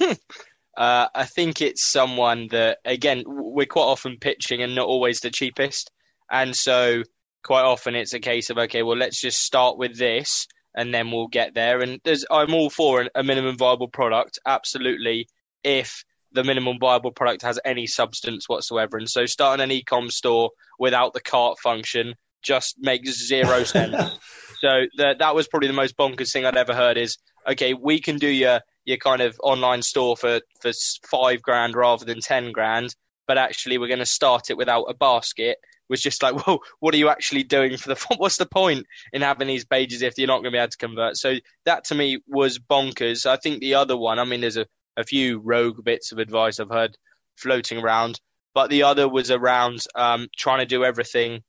uh, 0.76 1.08
I 1.14 1.24
think 1.24 1.60
it's 1.60 1.84
someone 1.84 2.48
that 2.50 2.78
again 2.84 3.24
we're 3.26 3.66
quite 3.66 3.82
often 3.82 4.18
pitching 4.20 4.62
and 4.62 4.74
not 4.74 4.86
always 4.86 5.20
the 5.20 5.30
cheapest, 5.30 5.90
and 6.30 6.54
so 6.54 7.02
quite 7.42 7.62
often 7.62 7.94
it's 7.94 8.12
a 8.12 8.20
case 8.20 8.50
of 8.50 8.58
okay, 8.58 8.82
well 8.82 8.96
let's 8.96 9.20
just 9.20 9.40
start 9.42 9.78
with 9.78 9.96
this, 9.98 10.46
and 10.76 10.92
then 10.92 11.10
we'll 11.10 11.26
get 11.26 11.54
there. 11.54 11.80
And 11.80 12.00
there's, 12.04 12.24
I'm 12.30 12.54
all 12.54 12.70
for 12.70 13.08
a 13.14 13.22
minimum 13.24 13.56
viable 13.56 13.88
product, 13.88 14.38
absolutely, 14.46 15.26
if 15.64 16.04
the 16.32 16.44
minimum 16.44 16.76
viable 16.78 17.12
product 17.12 17.42
has 17.42 17.58
any 17.64 17.86
substance 17.86 18.48
whatsoever. 18.48 18.98
And 18.98 19.08
so 19.08 19.24
starting 19.24 19.64
an 19.64 19.72
e-com 19.72 20.10
store 20.10 20.50
without 20.78 21.14
the 21.14 21.20
cart 21.20 21.58
function 21.58 22.14
just 22.42 22.76
makes 22.78 23.26
zero 23.26 23.64
sense. 23.64 23.96
so 24.60 24.82
the, 24.96 25.16
that 25.18 25.34
was 25.34 25.48
probably 25.48 25.68
the 25.68 25.74
most 25.74 25.96
bonkers 25.96 26.30
thing 26.30 26.44
I'd 26.44 26.56
ever 26.56 26.74
heard 26.74 26.98
is, 26.98 27.16
okay, 27.48 27.72
we 27.72 27.98
can 28.00 28.18
do 28.18 28.28
your, 28.28 28.60
your 28.86 28.96
kind 28.96 29.20
of 29.20 29.38
online 29.42 29.82
store 29.82 30.16
for, 30.16 30.40
for 30.62 30.72
five 31.10 31.42
grand 31.42 31.74
rather 31.74 32.04
than 32.04 32.20
10 32.20 32.52
grand, 32.52 32.94
but 33.26 33.36
actually 33.36 33.76
we're 33.76 33.88
going 33.88 33.98
to 33.98 34.06
start 34.06 34.48
it 34.48 34.56
without 34.56 34.84
a 34.84 34.94
basket 34.94 35.58
was 35.88 36.00
just 36.00 36.22
like, 36.22 36.34
well, 36.46 36.60
what 36.80 36.94
are 36.94 36.98
you 36.98 37.08
actually 37.08 37.42
doing 37.42 37.76
for 37.76 37.88
the? 37.90 38.06
What's 38.16 38.36
the 38.36 38.46
point 38.46 38.86
in 39.12 39.22
having 39.22 39.48
these 39.48 39.64
pages 39.64 40.02
if 40.02 40.18
you're 40.18 40.26
not 40.26 40.38
going 40.38 40.52
to 40.52 40.56
be 40.56 40.58
able 40.58 40.70
to 40.70 40.76
convert? 40.76 41.16
So 41.16 41.36
that 41.64 41.84
to 41.84 41.94
me 41.94 42.20
was 42.26 42.58
bonkers. 42.58 43.26
I 43.26 43.36
think 43.36 43.60
the 43.60 43.74
other 43.74 43.96
one, 43.96 44.18
I 44.18 44.24
mean, 44.24 44.40
there's 44.40 44.56
a, 44.56 44.66
a 44.96 45.04
few 45.04 45.38
rogue 45.38 45.84
bits 45.84 46.12
of 46.12 46.18
advice 46.18 46.58
I've 46.58 46.70
heard 46.70 46.96
floating 47.36 47.78
around, 47.78 48.20
but 48.54 48.70
the 48.70 48.84
other 48.84 49.08
was 49.08 49.30
around 49.30 49.84
um, 49.94 50.28
trying 50.36 50.60
to 50.60 50.66
do 50.66 50.84
everything 50.84 51.42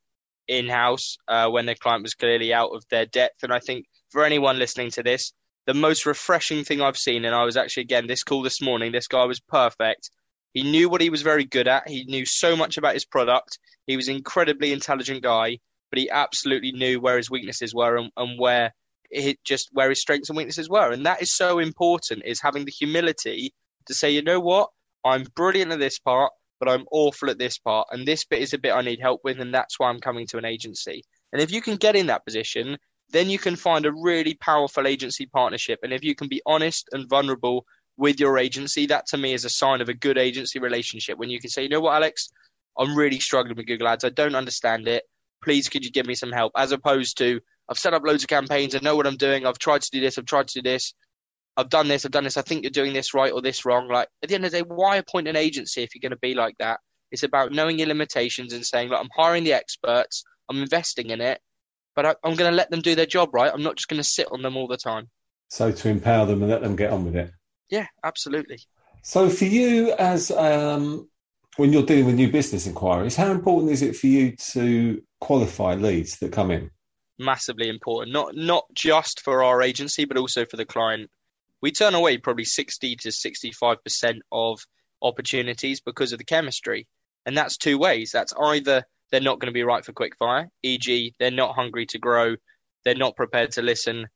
in 0.46 0.68
house 0.68 1.18
uh, 1.28 1.48
when 1.48 1.66
the 1.66 1.74
client 1.74 2.02
was 2.02 2.14
clearly 2.14 2.52
out 2.54 2.70
of 2.70 2.84
their 2.90 3.06
depth. 3.06 3.42
And 3.42 3.52
I 3.52 3.58
think 3.58 3.86
for 4.10 4.24
anyone 4.24 4.58
listening 4.58 4.90
to 4.92 5.02
this, 5.02 5.32
the 5.68 5.74
most 5.74 6.06
refreshing 6.06 6.64
thing 6.64 6.80
I've 6.80 6.96
seen, 6.96 7.26
and 7.26 7.34
I 7.34 7.44
was 7.44 7.58
actually 7.58 7.82
again 7.82 8.06
this 8.06 8.24
call 8.24 8.40
this 8.42 8.62
morning. 8.62 8.90
This 8.90 9.06
guy 9.06 9.26
was 9.26 9.38
perfect. 9.38 10.10
He 10.54 10.62
knew 10.62 10.88
what 10.88 11.02
he 11.02 11.10
was 11.10 11.20
very 11.20 11.44
good 11.44 11.68
at. 11.68 11.86
He 11.86 12.04
knew 12.04 12.24
so 12.24 12.56
much 12.56 12.78
about 12.78 12.94
his 12.94 13.04
product. 13.04 13.58
He 13.86 13.94
was 13.94 14.08
an 14.08 14.16
incredibly 14.16 14.72
intelligent 14.72 15.22
guy, 15.22 15.58
but 15.90 15.98
he 15.98 16.08
absolutely 16.08 16.72
knew 16.72 17.00
where 17.00 17.18
his 17.18 17.30
weaknesses 17.30 17.74
were 17.74 17.98
and, 17.98 18.10
and 18.16 18.40
where 18.40 18.72
it 19.10 19.44
just 19.44 19.68
where 19.70 19.90
his 19.90 20.00
strengths 20.00 20.30
and 20.30 20.38
weaknesses 20.38 20.70
were. 20.70 20.90
And 20.90 21.04
that 21.04 21.20
is 21.20 21.36
so 21.36 21.58
important 21.58 22.22
is 22.24 22.40
having 22.40 22.64
the 22.64 22.72
humility 22.72 23.52
to 23.88 23.94
say, 23.94 24.10
you 24.10 24.22
know 24.22 24.40
what, 24.40 24.70
I'm 25.04 25.26
brilliant 25.36 25.70
at 25.70 25.78
this 25.78 25.98
part, 25.98 26.32
but 26.60 26.70
I'm 26.70 26.86
awful 26.90 27.28
at 27.28 27.38
this 27.38 27.58
part. 27.58 27.88
And 27.90 28.08
this 28.08 28.24
bit 28.24 28.40
is 28.40 28.54
a 28.54 28.58
bit 28.58 28.72
I 28.72 28.80
need 28.80 29.00
help 29.02 29.20
with, 29.22 29.38
and 29.38 29.52
that's 29.52 29.78
why 29.78 29.90
I'm 29.90 30.00
coming 30.00 30.26
to 30.28 30.38
an 30.38 30.46
agency. 30.46 31.02
And 31.30 31.42
if 31.42 31.52
you 31.52 31.60
can 31.60 31.76
get 31.76 31.94
in 31.94 32.06
that 32.06 32.24
position, 32.24 32.78
then 33.10 33.30
you 33.30 33.38
can 33.38 33.56
find 33.56 33.86
a 33.86 33.92
really 33.92 34.34
powerful 34.34 34.86
agency 34.86 35.26
partnership. 35.26 35.80
And 35.82 35.92
if 35.92 36.04
you 36.04 36.14
can 36.14 36.28
be 36.28 36.42
honest 36.46 36.88
and 36.92 37.08
vulnerable 37.08 37.64
with 37.96 38.20
your 38.20 38.38
agency, 38.38 38.86
that 38.86 39.06
to 39.08 39.18
me 39.18 39.32
is 39.32 39.44
a 39.44 39.50
sign 39.50 39.80
of 39.80 39.88
a 39.88 39.94
good 39.94 40.18
agency 40.18 40.58
relationship. 40.58 41.18
When 41.18 41.30
you 41.30 41.40
can 41.40 41.50
say, 41.50 41.62
you 41.62 41.68
know 41.68 41.80
what, 41.80 41.94
Alex, 41.94 42.30
I'm 42.78 42.94
really 42.94 43.18
struggling 43.18 43.56
with 43.56 43.66
Google 43.66 43.88
Ads. 43.88 44.04
I 44.04 44.10
don't 44.10 44.34
understand 44.34 44.86
it. 44.88 45.04
Please, 45.42 45.68
could 45.68 45.84
you 45.84 45.90
give 45.90 46.06
me 46.06 46.14
some 46.14 46.32
help? 46.32 46.52
As 46.56 46.72
opposed 46.72 47.18
to, 47.18 47.40
I've 47.68 47.78
set 47.78 47.94
up 47.94 48.02
loads 48.04 48.22
of 48.22 48.28
campaigns. 48.28 48.74
I 48.74 48.80
know 48.82 48.96
what 48.96 49.06
I'm 49.06 49.16
doing. 49.16 49.46
I've 49.46 49.58
tried 49.58 49.82
to 49.82 49.90
do 49.90 50.00
this. 50.00 50.18
I've 50.18 50.24
tried 50.26 50.48
to 50.48 50.60
do 50.60 50.68
this. 50.68 50.94
I've 51.56 51.68
done 51.68 51.88
this. 51.88 52.04
I've 52.04 52.12
done 52.12 52.24
this. 52.24 52.36
I 52.36 52.42
think 52.42 52.62
you're 52.62 52.70
doing 52.70 52.92
this 52.92 53.14
right 53.14 53.32
or 53.32 53.42
this 53.42 53.64
wrong. 53.64 53.88
Like 53.88 54.08
at 54.22 54.28
the 54.28 54.36
end 54.36 54.44
of 54.44 54.52
the 54.52 54.58
day, 54.58 54.64
why 54.68 54.96
appoint 54.96 55.28
an 55.28 55.36
agency 55.36 55.82
if 55.82 55.94
you're 55.94 56.00
going 56.00 56.16
to 56.16 56.18
be 56.18 56.34
like 56.34 56.54
that? 56.58 56.78
It's 57.10 57.24
about 57.24 57.52
knowing 57.52 57.78
your 57.78 57.88
limitations 57.88 58.52
and 58.52 58.64
saying, 58.64 58.90
look, 58.90 59.00
I'm 59.00 59.08
hiring 59.16 59.44
the 59.44 59.54
experts. 59.54 60.24
I'm 60.48 60.62
investing 60.62 61.10
in 61.10 61.20
it, 61.20 61.40
but 61.98 62.06
I, 62.06 62.14
I'm 62.22 62.36
going 62.36 62.48
to 62.48 62.56
let 62.56 62.70
them 62.70 62.80
do 62.80 62.94
their 62.94 63.06
job 63.06 63.34
right. 63.34 63.50
I'm 63.52 63.64
not 63.64 63.74
just 63.74 63.88
going 63.88 64.00
to 64.00 64.08
sit 64.08 64.28
on 64.30 64.40
them 64.40 64.56
all 64.56 64.68
the 64.68 64.76
time. 64.76 65.10
So 65.48 65.72
to 65.72 65.88
empower 65.88 66.26
them 66.26 66.42
and 66.42 66.48
let 66.48 66.60
them 66.60 66.76
get 66.76 66.92
on 66.92 67.04
with 67.04 67.16
it. 67.16 67.32
Yeah, 67.70 67.88
absolutely. 68.04 68.60
So 69.02 69.28
for 69.28 69.46
you, 69.46 69.90
as 69.94 70.30
um, 70.30 71.08
when 71.56 71.72
you're 71.72 71.82
dealing 71.82 72.06
with 72.06 72.14
new 72.14 72.30
business 72.30 72.68
inquiries, 72.68 73.16
how 73.16 73.32
important 73.32 73.72
is 73.72 73.82
it 73.82 73.96
for 73.96 74.06
you 74.06 74.36
to 74.52 75.02
qualify 75.20 75.74
leads 75.74 76.20
that 76.20 76.30
come 76.30 76.52
in? 76.52 76.70
Massively 77.18 77.68
important. 77.68 78.12
Not 78.12 78.36
not 78.36 78.66
just 78.74 79.22
for 79.22 79.42
our 79.42 79.60
agency, 79.60 80.04
but 80.04 80.18
also 80.18 80.44
for 80.44 80.56
the 80.56 80.64
client. 80.64 81.10
We 81.60 81.72
turn 81.72 81.96
away 81.96 82.18
probably 82.18 82.44
sixty 82.44 82.94
to 82.94 83.10
sixty-five 83.10 83.82
percent 83.82 84.22
of 84.30 84.60
opportunities 85.02 85.80
because 85.80 86.12
of 86.12 86.18
the 86.18 86.24
chemistry, 86.24 86.86
and 87.26 87.36
that's 87.36 87.56
two 87.56 87.76
ways. 87.76 88.12
That's 88.12 88.32
either 88.40 88.84
they're 89.10 89.20
not 89.20 89.38
going 89.38 89.48
to 89.48 89.56
be 89.56 89.64
right 89.64 89.84
for 89.84 89.92
quickfire, 89.92 90.48
e.g., 90.62 91.14
they're 91.18 91.30
not 91.30 91.54
hungry 91.54 91.86
to 91.86 91.98
grow, 91.98 92.36
they're 92.84 92.94
not 92.94 93.16
prepared 93.16 93.52
to 93.52 93.62
listen, 93.62 94.06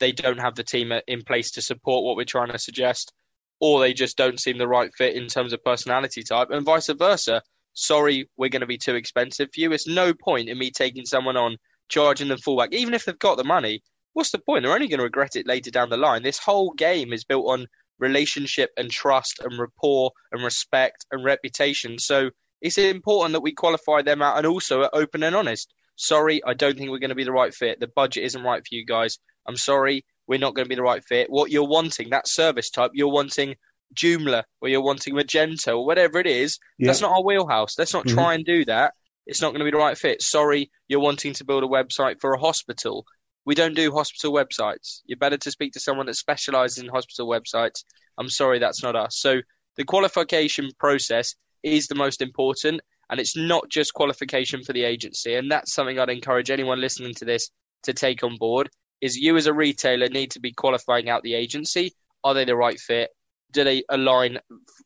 they 0.00 0.12
don't 0.12 0.40
have 0.40 0.54
the 0.54 0.64
team 0.64 0.92
in 1.06 1.22
place 1.22 1.52
to 1.52 1.62
support 1.62 2.04
what 2.04 2.16
we're 2.16 2.24
trying 2.24 2.50
to 2.50 2.58
suggest, 2.58 3.12
or 3.60 3.80
they 3.80 3.92
just 3.92 4.16
don't 4.16 4.40
seem 4.40 4.58
the 4.58 4.68
right 4.68 4.90
fit 4.96 5.14
in 5.14 5.28
terms 5.28 5.52
of 5.52 5.64
personality 5.64 6.22
type, 6.22 6.48
and 6.50 6.66
vice 6.66 6.88
versa. 6.88 7.42
Sorry, 7.74 8.28
we're 8.36 8.50
going 8.50 8.60
to 8.60 8.66
be 8.66 8.78
too 8.78 8.96
expensive 8.96 9.48
for 9.54 9.60
you. 9.60 9.72
It's 9.72 9.86
no 9.86 10.12
point 10.12 10.48
in 10.48 10.58
me 10.58 10.70
taking 10.70 11.06
someone 11.06 11.36
on, 11.36 11.56
charging 11.88 12.28
them 12.28 12.38
fullback, 12.38 12.72
even 12.72 12.94
if 12.94 13.04
they've 13.04 13.18
got 13.18 13.36
the 13.36 13.44
money. 13.44 13.82
What's 14.12 14.30
the 14.30 14.38
point? 14.40 14.62
They're 14.64 14.74
only 14.74 14.88
going 14.88 14.98
to 14.98 15.04
regret 15.04 15.36
it 15.36 15.46
later 15.46 15.70
down 15.70 15.88
the 15.88 15.96
line. 15.96 16.22
This 16.22 16.38
whole 16.38 16.72
game 16.72 17.12
is 17.12 17.24
built 17.24 17.46
on 17.46 17.66
relationship 17.98 18.70
and 18.76 18.90
trust 18.90 19.40
and 19.40 19.58
rapport 19.58 20.10
and 20.32 20.42
respect 20.44 21.06
and 21.12 21.24
reputation. 21.24 21.98
So 21.98 22.30
it's 22.62 22.78
important 22.78 23.32
that 23.32 23.42
we 23.42 23.52
qualify 23.52 24.02
them 24.02 24.22
out 24.22 24.38
and 24.38 24.46
also 24.46 24.82
are 24.82 24.90
open 24.94 25.22
and 25.22 25.34
honest. 25.36 25.72
Sorry, 25.96 26.42
I 26.44 26.54
don't 26.54 26.78
think 26.78 26.90
we're 26.90 26.98
going 26.98 27.10
to 27.10 27.16
be 27.16 27.24
the 27.24 27.32
right 27.32 27.52
fit. 27.52 27.80
The 27.80 27.88
budget 27.88 28.24
isn't 28.24 28.42
right 28.42 28.62
for 28.62 28.74
you 28.74 28.86
guys. 28.86 29.18
I'm 29.46 29.56
sorry, 29.56 30.06
we're 30.26 30.38
not 30.38 30.54
going 30.54 30.64
to 30.64 30.68
be 30.68 30.76
the 30.76 30.82
right 30.82 31.02
fit. 31.04 31.28
What 31.28 31.50
you're 31.50 31.68
wanting, 31.68 32.10
that 32.10 32.28
service 32.28 32.70
type, 32.70 32.92
you're 32.94 33.12
wanting 33.12 33.56
Joomla 33.94 34.44
or 34.60 34.68
you're 34.68 34.82
wanting 34.82 35.14
Magento 35.14 35.76
or 35.76 35.84
whatever 35.84 36.18
it 36.18 36.26
is, 36.26 36.58
yeah. 36.78 36.86
that's 36.86 37.00
not 37.00 37.12
our 37.12 37.22
wheelhouse. 37.24 37.78
Let's 37.78 37.92
not 37.92 38.06
mm-hmm. 38.06 38.16
try 38.16 38.34
and 38.34 38.44
do 38.44 38.64
that. 38.66 38.94
It's 39.26 39.42
not 39.42 39.50
going 39.50 39.60
to 39.60 39.64
be 39.64 39.70
the 39.70 39.76
right 39.76 39.98
fit. 39.98 40.22
Sorry, 40.22 40.70
you're 40.88 41.00
wanting 41.00 41.34
to 41.34 41.44
build 41.44 41.64
a 41.64 41.68
website 41.68 42.20
for 42.20 42.32
a 42.32 42.38
hospital. 42.38 43.04
We 43.44 43.54
don't 43.54 43.74
do 43.74 43.92
hospital 43.92 44.32
websites. 44.32 45.00
You're 45.04 45.18
better 45.18 45.36
to 45.36 45.50
speak 45.50 45.72
to 45.72 45.80
someone 45.80 46.06
that 46.06 46.14
specializes 46.14 46.78
in 46.78 46.88
hospital 46.88 47.28
websites. 47.28 47.84
I'm 48.18 48.28
sorry, 48.28 48.60
that's 48.60 48.82
not 48.82 48.96
us. 48.96 49.18
So 49.18 49.40
the 49.76 49.84
qualification 49.84 50.70
process 50.78 51.34
is 51.62 51.86
the 51.86 51.94
most 51.94 52.22
important. 52.22 52.80
And 53.10 53.20
it's 53.20 53.36
not 53.36 53.68
just 53.68 53.94
qualification 53.94 54.62
for 54.62 54.72
the 54.72 54.84
agency. 54.84 55.34
And 55.34 55.50
that's 55.50 55.74
something 55.74 55.98
I'd 55.98 56.08
encourage 56.08 56.50
anyone 56.50 56.80
listening 56.80 57.14
to 57.14 57.24
this 57.24 57.50
to 57.82 57.92
take 57.92 58.22
on 58.22 58.36
board 58.36 58.70
is 59.02 59.16
you 59.16 59.36
as 59.36 59.46
a 59.46 59.52
retailer 59.52 60.08
need 60.08 60.30
to 60.30 60.40
be 60.40 60.52
qualifying 60.52 61.10
out 61.10 61.22
the 61.22 61.34
agency. 61.34 61.92
Are 62.24 62.34
they 62.34 62.44
the 62.44 62.56
right 62.56 62.78
fit? 62.78 63.10
Do 63.50 63.64
they 63.64 63.82
align 63.90 64.38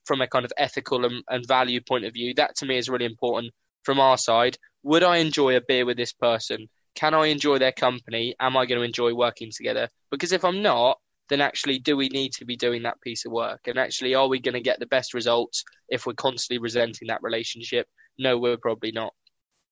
from 0.06 0.22
a 0.22 0.26
kind 0.26 0.44
of 0.44 0.52
ethical 0.56 1.04
and, 1.04 1.22
and 1.28 1.46
value 1.46 1.80
point 1.80 2.06
of 2.06 2.14
view? 2.14 2.34
That 2.34 2.56
to 2.56 2.66
me 2.66 2.78
is 2.78 2.88
really 2.88 3.04
important 3.04 3.52
from 3.84 4.00
our 4.00 4.18
side. 4.18 4.56
Would 4.82 5.04
I 5.04 5.18
enjoy 5.18 5.56
a 5.56 5.60
beer 5.60 5.84
with 5.84 5.98
this 5.98 6.12
person? 6.12 6.68
Can 6.96 7.12
I 7.12 7.26
enjoy 7.26 7.58
their 7.58 7.72
company? 7.72 8.34
Am 8.40 8.56
I 8.56 8.64
going 8.64 8.80
to 8.80 8.86
enjoy 8.86 9.14
working 9.14 9.50
together? 9.54 9.88
Because 10.10 10.32
if 10.32 10.44
I'm 10.44 10.62
not, 10.62 10.98
then 11.28 11.40
actually 11.40 11.78
do 11.78 11.96
we 11.96 12.08
need 12.08 12.32
to 12.34 12.44
be 12.44 12.56
doing 12.56 12.82
that 12.82 13.00
piece 13.00 13.24
of 13.26 13.32
work? 13.32 13.60
And 13.66 13.78
actually, 13.78 14.14
are 14.14 14.28
we 14.28 14.38
going 14.38 14.54
to 14.54 14.60
get 14.60 14.80
the 14.80 14.86
best 14.86 15.14
results 15.14 15.64
if 15.88 16.06
we're 16.06 16.14
constantly 16.14 16.58
resenting 16.58 17.08
that 17.08 17.22
relationship? 17.22 17.88
No, 18.18 18.38
we're 18.38 18.56
probably 18.56 18.92
not. 18.92 19.12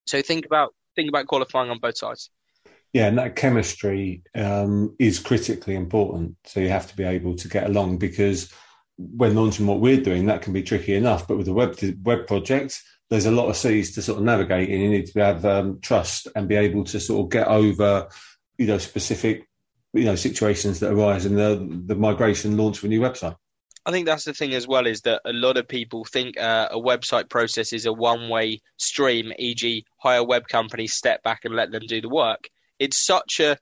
So 0.07 0.21
think 0.23 0.47
about 0.47 0.75
think 0.97 1.09
about 1.09 1.27
qualifying 1.27 1.71
on 1.71 1.79
both 1.79 1.99
sides. 1.99 2.31
Yeah, 2.93 3.09
and 3.09 3.19
that 3.19 3.35
chemistry 3.35 4.23
um, 4.37 4.95
is 5.01 5.19
critically 5.19 5.75
important. 5.75 6.37
So 6.45 6.61
you 6.61 6.69
have 6.69 6.87
to 6.89 6.97
be 6.97 7.03
able 7.03 7.35
to 7.37 7.49
get 7.49 7.67
along 7.67 7.99
because 7.99 8.53
when 8.97 9.35
launching 9.35 9.67
what 9.67 9.81
we're 9.81 10.01
doing, 10.01 10.27
that 10.27 10.43
can 10.43 10.53
be 10.53 10.63
tricky 10.63 10.95
enough. 10.95 11.27
But 11.27 11.39
with 11.39 11.49
a 11.49 11.53
web 11.53 11.77
web 12.03 12.27
project, 12.27 12.81
there's 13.11 13.27
a 13.27 13.33
lot 13.33 13.49
of 13.49 13.57
seas 13.57 13.95
to 13.95 14.03
sort 14.03 14.19
of 14.19 14.25
navigate, 14.25 14.71
and 14.71 14.81
you 14.81 14.89
need 14.89 15.07
to 15.07 15.21
have 15.21 15.45
um, 15.45 15.81
trust 15.81 16.29
and 16.37 16.49
be 16.49 16.55
able 16.55 16.85
to 16.85 17.01
sort 17.01 17.25
of 17.25 17.31
get 17.31 17.49
over, 17.49 18.09
you 18.59 18.67
know, 18.67 18.79
specific 18.79 19.49
you 19.95 20.05
know 20.05 20.17
situations 20.17 20.81
that 20.81 20.93
arise 20.93 21.25
in 21.25 21.37
the 21.37 21.67
the 21.87 21.95
migration 21.95 22.57
launch 22.57 22.79
of 22.79 22.85
a 22.85 22.89
new 22.89 23.01
website. 23.01 23.37
I 23.87 23.91
think 23.91 24.07
that's 24.07 24.25
the 24.25 24.33
thing 24.33 24.55
as 24.55 24.67
well 24.67 24.87
is 24.87 25.03
that 25.03 25.21
a 25.27 25.33
lot 25.33 25.59
of 25.59 25.69
people 25.69 26.05
think 26.05 26.41
uh, 26.41 26.69
a 26.71 26.79
website 26.79 27.29
process 27.29 27.73
is 27.73 27.85
a 27.85 27.93
one 27.93 28.31
way 28.31 28.63
stream, 28.79 29.31
e.g., 29.39 29.85
hire 29.99 30.25
web 30.25 30.49
company, 30.49 30.87
step 30.87 31.23
back 31.23 31.45
and 31.45 31.55
let 31.55 31.71
them 31.71 31.83
do 31.87 32.01
the 32.01 32.09
work. 32.09 32.49
It's 32.79 33.05
such 33.05 33.41
a 33.41 33.59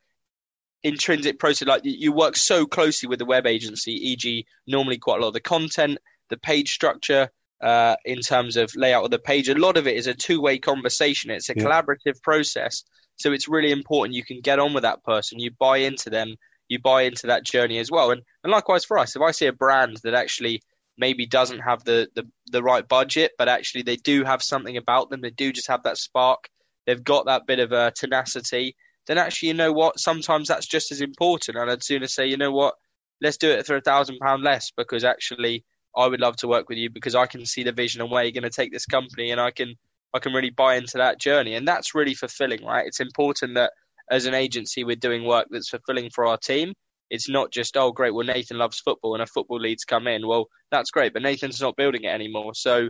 intrinsic 0.84 1.40
process. 1.40 1.66
Like 1.66 1.82
you 1.84 2.12
work 2.12 2.36
so 2.36 2.66
closely 2.66 3.08
with 3.08 3.18
the 3.18 3.24
web 3.24 3.48
agency, 3.48 3.94
e.g., 4.10 4.46
normally 4.68 4.98
quite 4.98 5.18
a 5.18 5.22
lot 5.22 5.28
of 5.28 5.34
the 5.34 5.40
content, 5.40 5.98
the 6.30 6.36
page 6.36 6.72
structure, 6.72 7.28
uh, 7.60 7.96
in 8.04 8.20
terms 8.20 8.56
of 8.56 8.74
layout 8.76 9.04
of 9.04 9.10
the 9.10 9.18
page. 9.18 9.48
A 9.48 9.54
lot 9.54 9.76
of 9.76 9.86
it 9.86 9.96
is 9.96 10.06
a 10.06 10.14
two 10.14 10.40
way 10.40 10.58
conversation. 10.58 11.30
It's 11.30 11.48
a 11.48 11.54
yeah. 11.56 11.64
collaborative 11.64 12.20
process. 12.22 12.84
So 13.16 13.32
it's 13.32 13.48
really 13.48 13.72
important 13.72 14.14
you 14.16 14.24
can 14.24 14.40
get 14.40 14.58
on 14.58 14.74
with 14.74 14.82
that 14.82 15.04
person, 15.04 15.38
you 15.38 15.50
buy 15.58 15.78
into 15.78 16.10
them, 16.10 16.34
you 16.68 16.78
buy 16.80 17.02
into 17.02 17.26
that 17.28 17.44
journey 17.44 17.78
as 17.78 17.90
well. 17.90 18.10
And 18.10 18.22
and 18.42 18.52
likewise 18.52 18.84
for 18.84 18.98
us, 18.98 19.14
if 19.16 19.22
I 19.22 19.30
see 19.30 19.46
a 19.46 19.52
brand 19.52 19.98
that 20.04 20.14
actually 20.14 20.62
maybe 20.98 21.26
doesn't 21.26 21.60
have 21.60 21.84
the, 21.84 22.08
the, 22.14 22.24
the 22.50 22.62
right 22.62 22.86
budget, 22.86 23.32
but 23.38 23.48
actually 23.48 23.82
they 23.82 23.96
do 23.96 24.24
have 24.24 24.42
something 24.42 24.76
about 24.76 25.10
them, 25.10 25.20
they 25.20 25.30
do 25.30 25.52
just 25.52 25.68
have 25.68 25.82
that 25.84 25.98
spark, 25.98 26.48
they've 26.86 27.02
got 27.02 27.26
that 27.26 27.46
bit 27.46 27.58
of 27.58 27.72
a 27.72 27.90
tenacity, 27.92 28.76
then 29.06 29.18
actually 29.18 29.48
you 29.48 29.54
know 29.54 29.72
what, 29.72 29.98
sometimes 29.98 30.48
that's 30.48 30.66
just 30.66 30.92
as 30.92 31.00
important. 31.00 31.56
And 31.56 31.70
I'd 31.70 31.82
sooner 31.82 32.06
say, 32.06 32.26
you 32.26 32.36
know 32.36 32.52
what, 32.52 32.74
let's 33.20 33.36
do 33.36 33.50
it 33.50 33.66
for 33.66 33.76
a 33.76 33.80
thousand 33.80 34.18
pound 34.18 34.42
less 34.42 34.70
because 34.76 35.04
actually 35.04 35.64
I 35.96 36.06
would 36.06 36.20
love 36.20 36.36
to 36.36 36.48
work 36.48 36.68
with 36.68 36.78
you 36.78 36.90
because 36.90 37.14
I 37.14 37.26
can 37.26 37.44
see 37.46 37.62
the 37.62 37.72
vision 37.72 38.00
and 38.00 38.10
where 38.10 38.24
you're 38.24 38.32
going 38.32 38.42
to 38.44 38.50
take 38.50 38.72
this 38.72 38.86
company 38.86 39.30
and 39.30 39.40
I 39.40 39.50
can 39.50 39.74
I 40.14 40.18
can 40.18 40.32
really 40.32 40.50
buy 40.50 40.76
into 40.76 40.98
that 40.98 41.20
journey. 41.20 41.54
And 41.54 41.66
that's 41.66 41.94
really 41.94 42.14
fulfilling, 42.14 42.64
right? 42.64 42.86
It's 42.86 43.00
important 43.00 43.54
that 43.54 43.72
as 44.10 44.26
an 44.26 44.34
agency, 44.34 44.84
we're 44.84 44.96
doing 44.96 45.24
work 45.24 45.46
that's 45.50 45.70
fulfilling 45.70 46.10
for 46.10 46.26
our 46.26 46.36
team. 46.36 46.74
It's 47.10 47.28
not 47.28 47.52
just, 47.52 47.76
oh, 47.76 47.92
great, 47.92 48.14
well, 48.14 48.26
Nathan 48.26 48.58
loves 48.58 48.80
football 48.80 49.14
and 49.14 49.22
a 49.22 49.26
football 49.26 49.60
leads 49.60 49.84
come 49.84 50.06
in. 50.06 50.26
Well, 50.26 50.46
that's 50.70 50.90
great, 50.90 51.12
but 51.12 51.22
Nathan's 51.22 51.60
not 51.60 51.76
building 51.76 52.04
it 52.04 52.08
anymore. 52.08 52.54
So 52.54 52.88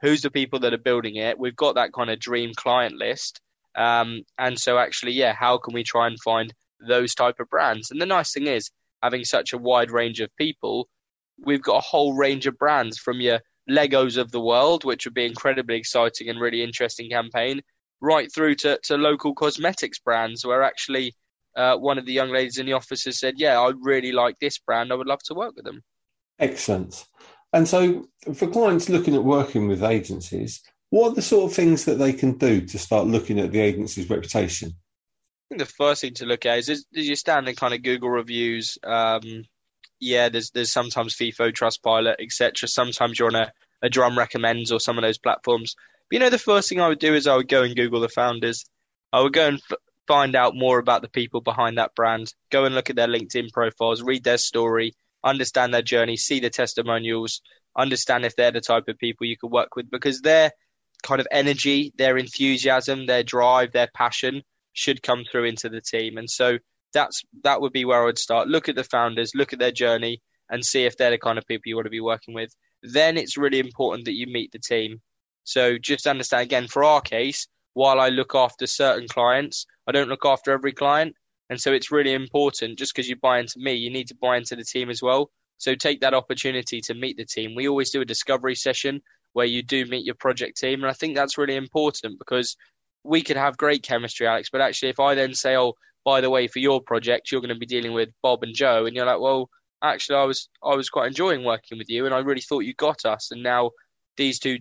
who's 0.00 0.22
the 0.22 0.30
people 0.30 0.60
that 0.60 0.74
are 0.74 0.78
building 0.78 1.16
it? 1.16 1.38
We've 1.38 1.56
got 1.56 1.76
that 1.76 1.92
kind 1.92 2.10
of 2.10 2.18
dream 2.18 2.52
client 2.56 2.96
list. 2.96 3.40
Um, 3.76 4.22
and 4.38 4.58
so 4.58 4.78
actually, 4.78 5.12
yeah, 5.12 5.34
how 5.34 5.58
can 5.58 5.74
we 5.74 5.84
try 5.84 6.08
and 6.08 6.16
find 6.20 6.52
those 6.86 7.14
type 7.14 7.36
of 7.38 7.48
brands? 7.48 7.90
And 7.90 8.00
the 8.00 8.06
nice 8.06 8.32
thing 8.32 8.46
is, 8.46 8.70
having 9.02 9.24
such 9.24 9.52
a 9.52 9.58
wide 9.58 9.90
range 9.90 10.20
of 10.20 10.34
people, 10.36 10.88
we've 11.38 11.62
got 11.62 11.76
a 11.76 11.80
whole 11.80 12.14
range 12.14 12.46
of 12.46 12.58
brands 12.58 12.98
from 12.98 13.20
your 13.20 13.40
Legos 13.70 14.16
of 14.16 14.30
the 14.32 14.40
world, 14.40 14.84
which 14.84 15.04
would 15.04 15.14
be 15.14 15.24
incredibly 15.24 15.76
exciting 15.76 16.28
and 16.28 16.40
really 16.40 16.62
interesting 16.62 17.08
campaign, 17.08 17.62
right 18.00 18.32
through 18.32 18.56
to, 18.56 18.78
to 18.84 18.96
local 18.96 19.34
cosmetics 19.34 19.98
brands, 19.98 20.44
where 20.44 20.62
actually 20.62 21.14
uh, 21.56 21.76
one 21.76 21.98
of 21.98 22.06
the 22.06 22.12
young 22.12 22.30
ladies 22.30 22.58
in 22.58 22.66
the 22.66 22.72
office 22.72 23.04
has 23.04 23.18
said, 23.18 23.34
"Yeah, 23.36 23.60
I 23.60 23.72
really 23.80 24.12
like 24.12 24.38
this 24.38 24.58
brand. 24.58 24.92
I 24.92 24.96
would 24.96 25.06
love 25.06 25.22
to 25.24 25.34
work 25.34 25.54
with 25.56 25.64
them." 25.64 25.82
Excellent. 26.38 27.06
And 27.52 27.68
so, 27.68 28.06
for 28.34 28.46
clients 28.46 28.88
looking 28.88 29.14
at 29.14 29.24
working 29.24 29.68
with 29.68 29.82
agencies, 29.82 30.62
what 30.90 31.12
are 31.12 31.14
the 31.14 31.22
sort 31.22 31.50
of 31.50 31.56
things 31.56 31.84
that 31.84 31.96
they 31.96 32.12
can 32.12 32.38
do 32.38 32.60
to 32.60 32.78
start 32.78 33.06
looking 33.06 33.38
at 33.40 33.52
the 33.52 33.60
agency's 33.60 34.10
reputation? 34.10 34.68
I 34.68 35.56
think 35.56 35.68
the 35.68 35.74
first 35.74 36.00
thing 36.00 36.14
to 36.14 36.26
look 36.26 36.46
at 36.46 36.58
is, 36.58 36.68
is, 36.68 36.86
is 36.92 37.06
your 37.08 37.16
standard 37.16 37.56
kind 37.56 37.74
of 37.74 37.82
Google 37.82 38.10
reviews. 38.10 38.78
Um, 38.84 39.44
yeah, 40.00 40.28
there's 40.28 40.50
there's 40.50 40.72
sometimes 40.72 41.14
Feefo, 41.14 41.52
Trustpilot, 41.52 42.16
etc. 42.20 42.68
Sometimes 42.68 43.18
you're 43.18 43.28
on 43.28 43.36
a, 43.36 43.52
a 43.82 43.90
drum 43.90 44.18
recommends 44.18 44.72
or 44.72 44.80
some 44.80 44.98
of 44.98 45.02
those 45.02 45.18
platforms. 45.18 45.74
But 46.08 46.14
you 46.14 46.20
know, 46.20 46.30
the 46.30 46.38
first 46.38 46.68
thing 46.68 46.80
I 46.80 46.88
would 46.88 46.98
do 46.98 47.14
is 47.14 47.26
I 47.26 47.36
would 47.36 47.48
go 47.48 47.62
and 47.62 47.76
Google 47.76 48.00
the 48.00 48.08
founders. 48.08 48.64
I 49.12 49.20
would 49.20 49.32
go 49.32 49.46
and 49.46 49.60
f- 49.70 49.78
find 50.08 50.34
out 50.34 50.56
more 50.56 50.78
about 50.78 51.02
the 51.02 51.08
people 51.08 51.40
behind 51.40 51.78
that 51.78 51.94
brand. 51.94 52.32
Go 52.50 52.64
and 52.64 52.74
look 52.74 52.90
at 52.90 52.96
their 52.96 53.08
LinkedIn 53.08 53.52
profiles, 53.52 54.02
read 54.02 54.24
their 54.24 54.38
story, 54.38 54.94
understand 55.22 55.74
their 55.74 55.82
journey, 55.82 56.16
see 56.16 56.40
the 56.40 56.50
testimonials, 56.50 57.42
understand 57.76 58.24
if 58.24 58.34
they're 58.36 58.50
the 58.50 58.60
type 58.60 58.88
of 58.88 58.98
people 58.98 59.26
you 59.26 59.36
could 59.36 59.50
work 59.50 59.76
with 59.76 59.90
because 59.90 60.20
their 60.20 60.50
kind 61.02 61.20
of 61.20 61.28
energy, 61.30 61.92
their 61.96 62.16
enthusiasm, 62.16 63.06
their 63.06 63.22
drive, 63.22 63.72
their 63.72 63.88
passion 63.94 64.42
should 64.72 65.02
come 65.02 65.24
through 65.24 65.44
into 65.44 65.68
the 65.68 65.80
team. 65.80 66.18
And 66.18 66.28
so 66.28 66.58
that's 66.92 67.22
that 67.44 67.60
would 67.60 67.72
be 67.72 67.84
where 67.84 68.02
I 68.02 68.06
would 68.06 68.18
start. 68.18 68.48
Look 68.48 68.68
at 68.68 68.76
the 68.76 68.84
founders, 68.84 69.32
look 69.34 69.52
at 69.52 69.58
their 69.58 69.72
journey, 69.72 70.20
and 70.50 70.64
see 70.64 70.84
if 70.84 70.96
they're 70.96 71.10
the 71.10 71.18
kind 71.18 71.38
of 71.38 71.46
people 71.46 71.62
you 71.66 71.76
want 71.76 71.86
to 71.86 71.90
be 71.90 72.00
working 72.00 72.34
with. 72.34 72.54
Then 72.82 73.16
it's 73.16 73.36
really 73.36 73.58
important 73.58 74.06
that 74.06 74.14
you 74.14 74.26
meet 74.26 74.52
the 74.52 74.58
team. 74.58 75.00
So 75.44 75.78
just 75.78 76.06
understand 76.06 76.42
again, 76.42 76.68
for 76.68 76.84
our 76.84 77.00
case, 77.00 77.46
while 77.74 78.00
I 78.00 78.08
look 78.08 78.34
after 78.34 78.66
certain 78.66 79.08
clients, 79.08 79.66
I 79.86 79.92
don't 79.92 80.08
look 80.08 80.24
after 80.24 80.52
every 80.52 80.72
client. 80.72 81.14
And 81.48 81.60
so 81.60 81.72
it's 81.72 81.90
really 81.90 82.12
important 82.12 82.78
just 82.78 82.94
because 82.94 83.08
you 83.08 83.16
buy 83.16 83.40
into 83.40 83.58
me, 83.58 83.74
you 83.74 83.90
need 83.90 84.08
to 84.08 84.14
buy 84.14 84.36
into 84.36 84.56
the 84.56 84.64
team 84.64 84.90
as 84.90 85.02
well. 85.02 85.30
So 85.58 85.74
take 85.74 86.00
that 86.00 86.14
opportunity 86.14 86.80
to 86.82 86.94
meet 86.94 87.16
the 87.16 87.24
team. 87.24 87.54
We 87.54 87.68
always 87.68 87.90
do 87.90 88.00
a 88.00 88.04
discovery 88.06 88.54
session 88.54 89.02
where 89.32 89.46
you 89.46 89.62
do 89.62 89.84
meet 89.86 90.06
your 90.06 90.14
project 90.14 90.58
team. 90.58 90.82
And 90.82 90.90
I 90.90 90.94
think 90.94 91.16
that's 91.16 91.38
really 91.38 91.56
important 91.56 92.18
because 92.18 92.56
we 93.04 93.22
could 93.22 93.36
have 93.36 93.56
great 93.56 93.82
chemistry, 93.82 94.26
Alex, 94.26 94.48
but 94.50 94.60
actually 94.60 94.90
if 94.90 95.00
I 95.00 95.14
then 95.14 95.34
say, 95.34 95.56
oh, 95.56 95.74
by 96.04 96.20
the 96.20 96.30
way, 96.30 96.46
for 96.46 96.58
your 96.58 96.80
project, 96.80 97.30
you're 97.30 97.40
going 97.40 97.54
to 97.54 97.58
be 97.58 97.66
dealing 97.66 97.92
with 97.92 98.08
Bob 98.22 98.42
and 98.42 98.54
Joe, 98.54 98.86
and 98.86 98.96
you're 98.96 99.06
like, 99.06 99.20
well, 99.20 99.48
actually 99.82 100.16
I 100.16 100.24
was 100.24 100.48
I 100.62 100.74
was 100.74 100.88
quite 100.88 101.08
enjoying 101.08 101.44
working 101.44 101.78
with 101.78 101.88
you, 101.88 102.06
and 102.06 102.14
I 102.14 102.18
really 102.18 102.40
thought 102.40 102.60
you 102.60 102.74
got 102.74 103.04
us, 103.04 103.30
and 103.30 103.42
now 103.42 103.70
these 104.16 104.38
two 104.38 104.58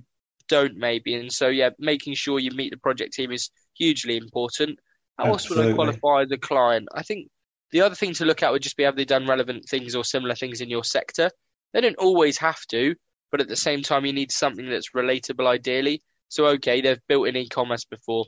don't 0.48 0.78
maybe, 0.78 1.14
and 1.14 1.32
so 1.32 1.48
yeah, 1.48 1.70
making 1.80 2.16
sure 2.16 2.40
you 2.40 2.52
meet 2.52 2.72
the 2.72 2.78
project 2.78 3.14
team 3.14 3.32
is 3.32 3.50
hugely 3.78 4.18
important. 4.18 4.80
How 5.18 5.28
else 5.28 5.50
would 5.50 5.60
I 5.60 5.74
qualify 5.74 6.26
the 6.26 6.38
client? 6.38 6.88
I 6.94 7.04
think 7.04 7.28
the 7.72 7.82
other 7.82 7.96
thing 7.96 8.14
to 8.14 8.26
look 8.26 8.42
at 8.42 8.52
would 8.52 8.62
just 8.62 8.78
be 8.78 8.84
have 8.84 8.96
they 8.96 9.06
done 9.06 9.28
relevant 9.28 9.66
things 9.70 9.94
or 9.96 10.04
similar 10.04 10.34
things 10.34 10.62
in 10.62 10.70
your 10.70 10.84
sector. 10.84 11.30
They 11.74 11.82
don't 11.82 11.98
always 11.98 12.38
have 12.38 12.60
to, 12.72 12.96
but 13.32 13.42
at 13.42 13.48
the 13.48 13.56
same 13.56 13.84
time, 13.84 14.06
you 14.06 14.14
need 14.14 14.32
something 14.32 14.68
that's 14.68 14.92
relatable 14.96 15.46
ideally. 15.46 16.02
So, 16.30 16.46
okay, 16.48 16.82
they've 16.82 17.02
built 17.08 17.28
in 17.28 17.36
e 17.36 17.48
commerce 17.48 17.86
before, 17.86 18.26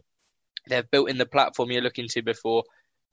they've 0.68 0.90
built 0.92 1.10
in 1.10 1.18
the 1.18 1.26
platform 1.26 1.72
you're 1.72 1.82
looking 1.82 2.08
to 2.10 2.22
before, 2.22 2.64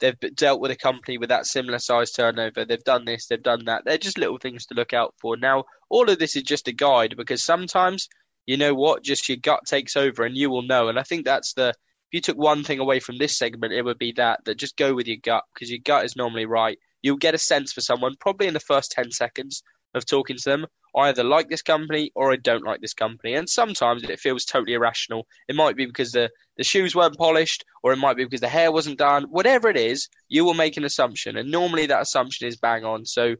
they've 0.00 0.18
dealt 0.34 0.60
with 0.60 0.70
a 0.70 0.76
company 0.76 1.18
with 1.18 1.28
that 1.30 1.46
similar 1.46 1.78
size 1.78 2.12
turnover, 2.12 2.64
they've 2.64 2.84
done 2.84 3.04
this, 3.04 3.26
they've 3.26 3.42
done 3.42 3.64
that. 3.66 3.84
They're 3.84 3.98
just 3.98 4.18
little 4.18 4.38
things 4.38 4.66
to 4.66 4.74
look 4.74 4.92
out 4.92 5.14
for. 5.20 5.36
Now, 5.36 5.64
all 5.88 6.08
of 6.08 6.18
this 6.18 6.36
is 6.36 6.42
just 6.42 6.68
a 6.68 6.72
guide 6.72 7.14
because 7.16 7.42
sometimes, 7.42 8.08
you 8.46 8.56
know 8.56 8.74
what, 8.74 9.02
just 9.02 9.28
your 9.28 9.38
gut 9.38 9.60
takes 9.66 9.96
over 9.96 10.24
and 10.24 10.36
you 10.36 10.50
will 10.50 10.62
know. 10.62 10.88
And 10.88 10.98
I 10.98 11.02
think 11.02 11.24
that's 11.24 11.54
the, 11.54 11.68
if 11.68 12.12
you 12.12 12.20
took 12.20 12.38
one 12.38 12.64
thing 12.64 12.78
away 12.78 13.00
from 13.00 13.18
this 13.18 13.36
segment, 13.36 13.72
it 13.72 13.82
would 13.82 13.98
be 13.98 14.12
that, 14.12 14.44
that 14.44 14.58
just 14.58 14.76
go 14.76 14.94
with 14.94 15.06
your 15.06 15.18
gut 15.22 15.44
because 15.54 15.70
your 15.70 15.80
gut 15.84 16.04
is 16.04 16.16
normally 16.16 16.46
right. 16.46 16.78
You'll 17.02 17.16
get 17.16 17.34
a 17.34 17.38
sense 17.38 17.72
for 17.72 17.80
someone 17.80 18.16
probably 18.18 18.46
in 18.46 18.54
the 18.54 18.60
first 18.60 18.92
10 18.92 19.10
seconds 19.10 19.62
of 19.94 20.06
talking 20.06 20.36
to 20.36 20.44
them. 20.44 20.66
I 20.96 21.08
either 21.08 21.24
like 21.24 21.48
this 21.48 21.62
company 21.62 22.10
or 22.14 22.32
I 22.32 22.36
don't 22.36 22.64
like 22.64 22.80
this 22.80 22.94
company. 22.94 23.34
And 23.34 23.48
sometimes 23.48 24.02
it 24.02 24.20
feels 24.20 24.44
totally 24.44 24.74
irrational. 24.74 25.26
It 25.48 25.56
might 25.56 25.76
be 25.76 25.86
because 25.86 26.12
the, 26.12 26.30
the 26.56 26.64
shoes 26.64 26.94
weren't 26.94 27.16
polished, 27.16 27.64
or 27.82 27.92
it 27.92 27.98
might 27.98 28.16
be 28.16 28.24
because 28.24 28.40
the 28.40 28.48
hair 28.48 28.72
wasn't 28.72 28.98
done. 28.98 29.24
Whatever 29.24 29.68
it 29.68 29.76
is, 29.76 30.08
you 30.28 30.44
will 30.44 30.54
make 30.54 30.76
an 30.76 30.84
assumption. 30.84 31.36
And 31.36 31.50
normally 31.50 31.86
that 31.86 32.02
assumption 32.02 32.48
is 32.48 32.56
bang 32.56 32.84
on. 32.84 33.04
So 33.04 33.36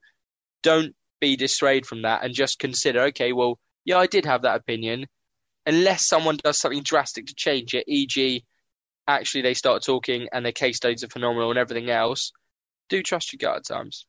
don't 0.63 0.95
be 1.21 1.37
dissuaded 1.37 1.87
from 1.87 2.03
that 2.03 2.23
and 2.23 2.35
just 2.35 2.59
consider, 2.59 3.01
okay, 3.03 3.33
well, 3.33 3.59
yeah, 3.85 3.99
I 3.99 4.07
did 4.07 4.25
have 4.25 4.43
that 4.43 4.57
opinion. 4.57 5.07
Unless 5.67 6.07
someone 6.07 6.39
does 6.43 6.59
something 6.59 6.83
drastic 6.83 7.27
to 7.27 7.35
change 7.35 7.75
it, 7.75 7.85
e.g., 7.89 8.45
actually 9.07 9.43
they 9.43 9.55
start 9.55 9.83
talking 9.83 10.29
and 10.33 10.45
their 10.45 10.53
case 10.53 10.77
studies 10.77 11.03
are 11.03 11.09
phenomenal 11.09 11.51
and 11.51 11.59
everything 11.59 11.91
else, 11.91 12.33
do 12.89 13.03
trust 13.03 13.33
your 13.33 13.39
gut 13.39 13.57
at 13.57 13.65
times. 13.65 14.07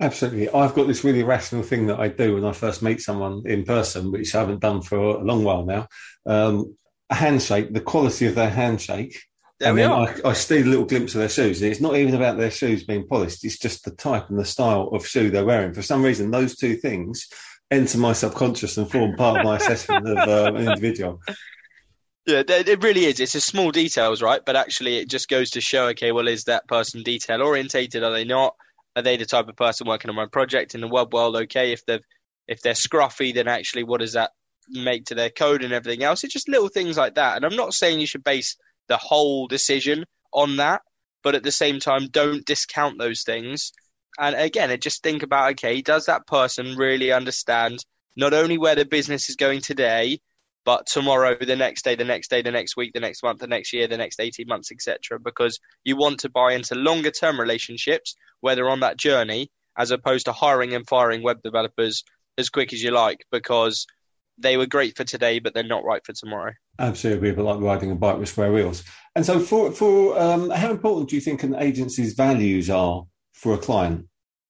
Absolutely. 0.00 0.48
I've 0.50 0.74
got 0.74 0.86
this 0.86 1.02
really 1.02 1.24
rational 1.24 1.62
thing 1.62 1.86
that 1.86 1.98
I 1.98 2.08
do 2.08 2.34
when 2.34 2.44
I 2.44 2.52
first 2.52 2.82
meet 2.82 3.00
someone 3.00 3.42
in 3.46 3.64
person, 3.64 4.12
which 4.12 4.34
I 4.34 4.40
haven't 4.40 4.60
done 4.60 4.80
for 4.80 4.96
a 4.96 5.18
long 5.18 5.42
while 5.42 5.64
now. 5.64 5.88
Um, 6.24 6.76
a 7.10 7.14
handshake, 7.14 7.72
the 7.72 7.80
quality 7.80 8.26
of 8.26 8.34
their 8.34 8.50
handshake. 8.50 9.20
There 9.58 9.70
and 9.70 9.78
then 9.78 9.90
I, 9.90 10.14
I, 10.24 10.32
steal 10.34 10.64
a 10.64 10.70
little 10.70 10.84
glimpse 10.84 11.14
of 11.14 11.18
their 11.18 11.28
shoes. 11.28 11.60
It's 11.62 11.80
not 11.80 11.96
even 11.96 12.14
about 12.14 12.36
their 12.36 12.50
shoes 12.50 12.84
being 12.84 13.08
polished. 13.08 13.44
It's 13.44 13.58
just 13.58 13.84
the 13.84 13.90
type 13.90 14.30
and 14.30 14.38
the 14.38 14.44
style 14.44 14.88
of 14.92 15.04
shoe 15.04 15.30
they're 15.30 15.44
wearing. 15.44 15.74
For 15.74 15.82
some 15.82 16.04
reason, 16.04 16.30
those 16.30 16.54
two 16.54 16.76
things 16.76 17.26
enter 17.68 17.98
my 17.98 18.12
subconscious 18.12 18.76
and 18.76 18.88
form 18.88 19.16
part 19.16 19.38
of 19.38 19.44
my 19.44 19.56
assessment 19.56 20.06
of 20.08 20.28
uh, 20.28 20.52
an 20.54 20.68
individual. 20.68 21.20
Yeah, 22.24 22.42
it 22.46 22.82
really 22.84 23.06
is. 23.06 23.18
It's 23.18 23.34
a 23.34 23.40
small 23.40 23.72
details, 23.72 24.22
right? 24.22 24.42
But 24.44 24.54
actually, 24.54 24.98
it 24.98 25.08
just 25.08 25.28
goes 25.28 25.50
to 25.50 25.60
show, 25.60 25.86
okay, 25.88 26.12
well, 26.12 26.28
is 26.28 26.44
that 26.44 26.68
person 26.68 27.02
detail 27.02 27.42
orientated? 27.42 28.04
Are 28.04 28.12
they 28.12 28.24
not? 28.24 28.54
Are 28.98 29.02
they 29.02 29.16
the 29.16 29.26
type 29.26 29.48
of 29.48 29.54
person 29.54 29.86
working 29.86 30.10
on 30.10 30.16
my 30.16 30.26
project 30.26 30.74
in 30.74 30.80
the 30.80 30.88
web 30.88 31.14
world? 31.14 31.36
Okay, 31.36 31.70
if 31.70 31.86
they've 31.86 32.02
if 32.48 32.62
they're 32.62 32.72
scruffy, 32.72 33.32
then 33.32 33.46
actually, 33.46 33.84
what 33.84 34.00
does 34.00 34.14
that 34.14 34.32
make 34.68 35.04
to 35.04 35.14
their 35.14 35.30
code 35.30 35.62
and 35.62 35.72
everything 35.72 36.02
else? 36.02 36.24
It's 36.24 36.32
just 36.32 36.48
little 36.48 36.66
things 36.66 36.96
like 36.96 37.14
that. 37.14 37.36
And 37.36 37.44
I'm 37.44 37.54
not 37.54 37.74
saying 37.74 38.00
you 38.00 38.08
should 38.08 38.24
base 38.24 38.56
the 38.88 38.96
whole 38.96 39.46
decision 39.46 40.04
on 40.32 40.56
that, 40.56 40.82
but 41.22 41.36
at 41.36 41.44
the 41.44 41.52
same 41.52 41.78
time, 41.78 42.08
don't 42.08 42.44
discount 42.44 42.98
those 42.98 43.22
things. 43.22 43.70
And 44.18 44.34
again, 44.34 44.76
just 44.80 45.04
think 45.04 45.22
about 45.22 45.52
okay, 45.52 45.80
does 45.80 46.06
that 46.06 46.26
person 46.26 46.74
really 46.76 47.12
understand 47.12 47.78
not 48.16 48.34
only 48.34 48.58
where 48.58 48.74
the 48.74 48.84
business 48.84 49.30
is 49.30 49.36
going 49.36 49.60
today, 49.60 50.18
but 50.68 50.84
tomorrow, 50.84 51.34
the 51.34 51.56
next 51.56 51.82
day, 51.82 51.94
the 51.94 52.04
next 52.04 52.28
day, 52.28 52.42
the 52.42 52.50
next 52.50 52.76
week, 52.76 52.92
the 52.92 53.00
next 53.00 53.22
month, 53.22 53.40
the 53.40 53.46
next 53.46 53.72
year, 53.72 53.88
the 53.88 53.96
next 53.96 54.20
18 54.20 54.46
months, 54.46 54.70
etc. 54.70 55.18
Because 55.18 55.58
you 55.82 55.96
want 55.96 56.20
to 56.20 56.28
buy 56.28 56.52
into 56.52 56.74
longer 56.74 57.10
term 57.10 57.40
relationships 57.40 58.14
where 58.42 58.54
they're 58.54 58.68
on 58.68 58.80
that 58.80 58.98
journey, 58.98 59.50
as 59.78 59.92
opposed 59.92 60.26
to 60.26 60.32
hiring 60.32 60.74
and 60.74 60.86
firing 60.86 61.22
web 61.22 61.40
developers 61.42 62.04
as 62.36 62.50
quick 62.50 62.74
as 62.74 62.82
you 62.82 62.90
like 62.90 63.24
because 63.32 63.86
they 64.36 64.58
were 64.58 64.66
great 64.66 64.94
for 64.94 65.04
today, 65.04 65.38
but 65.38 65.54
they're 65.54 65.62
not 65.62 65.86
right 65.86 66.04
for 66.04 66.12
tomorrow. 66.12 66.52
Absolutely, 66.78 67.32
but 67.32 67.46
like 67.46 67.60
riding 67.60 67.90
a 67.90 67.94
bike 67.94 68.18
with 68.18 68.28
square 68.28 68.52
wheels. 68.52 68.84
And 69.16 69.24
so, 69.24 69.40
for 69.40 69.72
for 69.72 70.20
um, 70.20 70.50
how 70.50 70.70
important 70.70 71.08
do 71.08 71.16
you 71.16 71.22
think 71.22 71.44
an 71.44 71.54
agency's 71.54 72.12
values 72.12 72.68
are 72.68 73.06
for 73.32 73.54
a 73.54 73.58
client? 73.58 74.06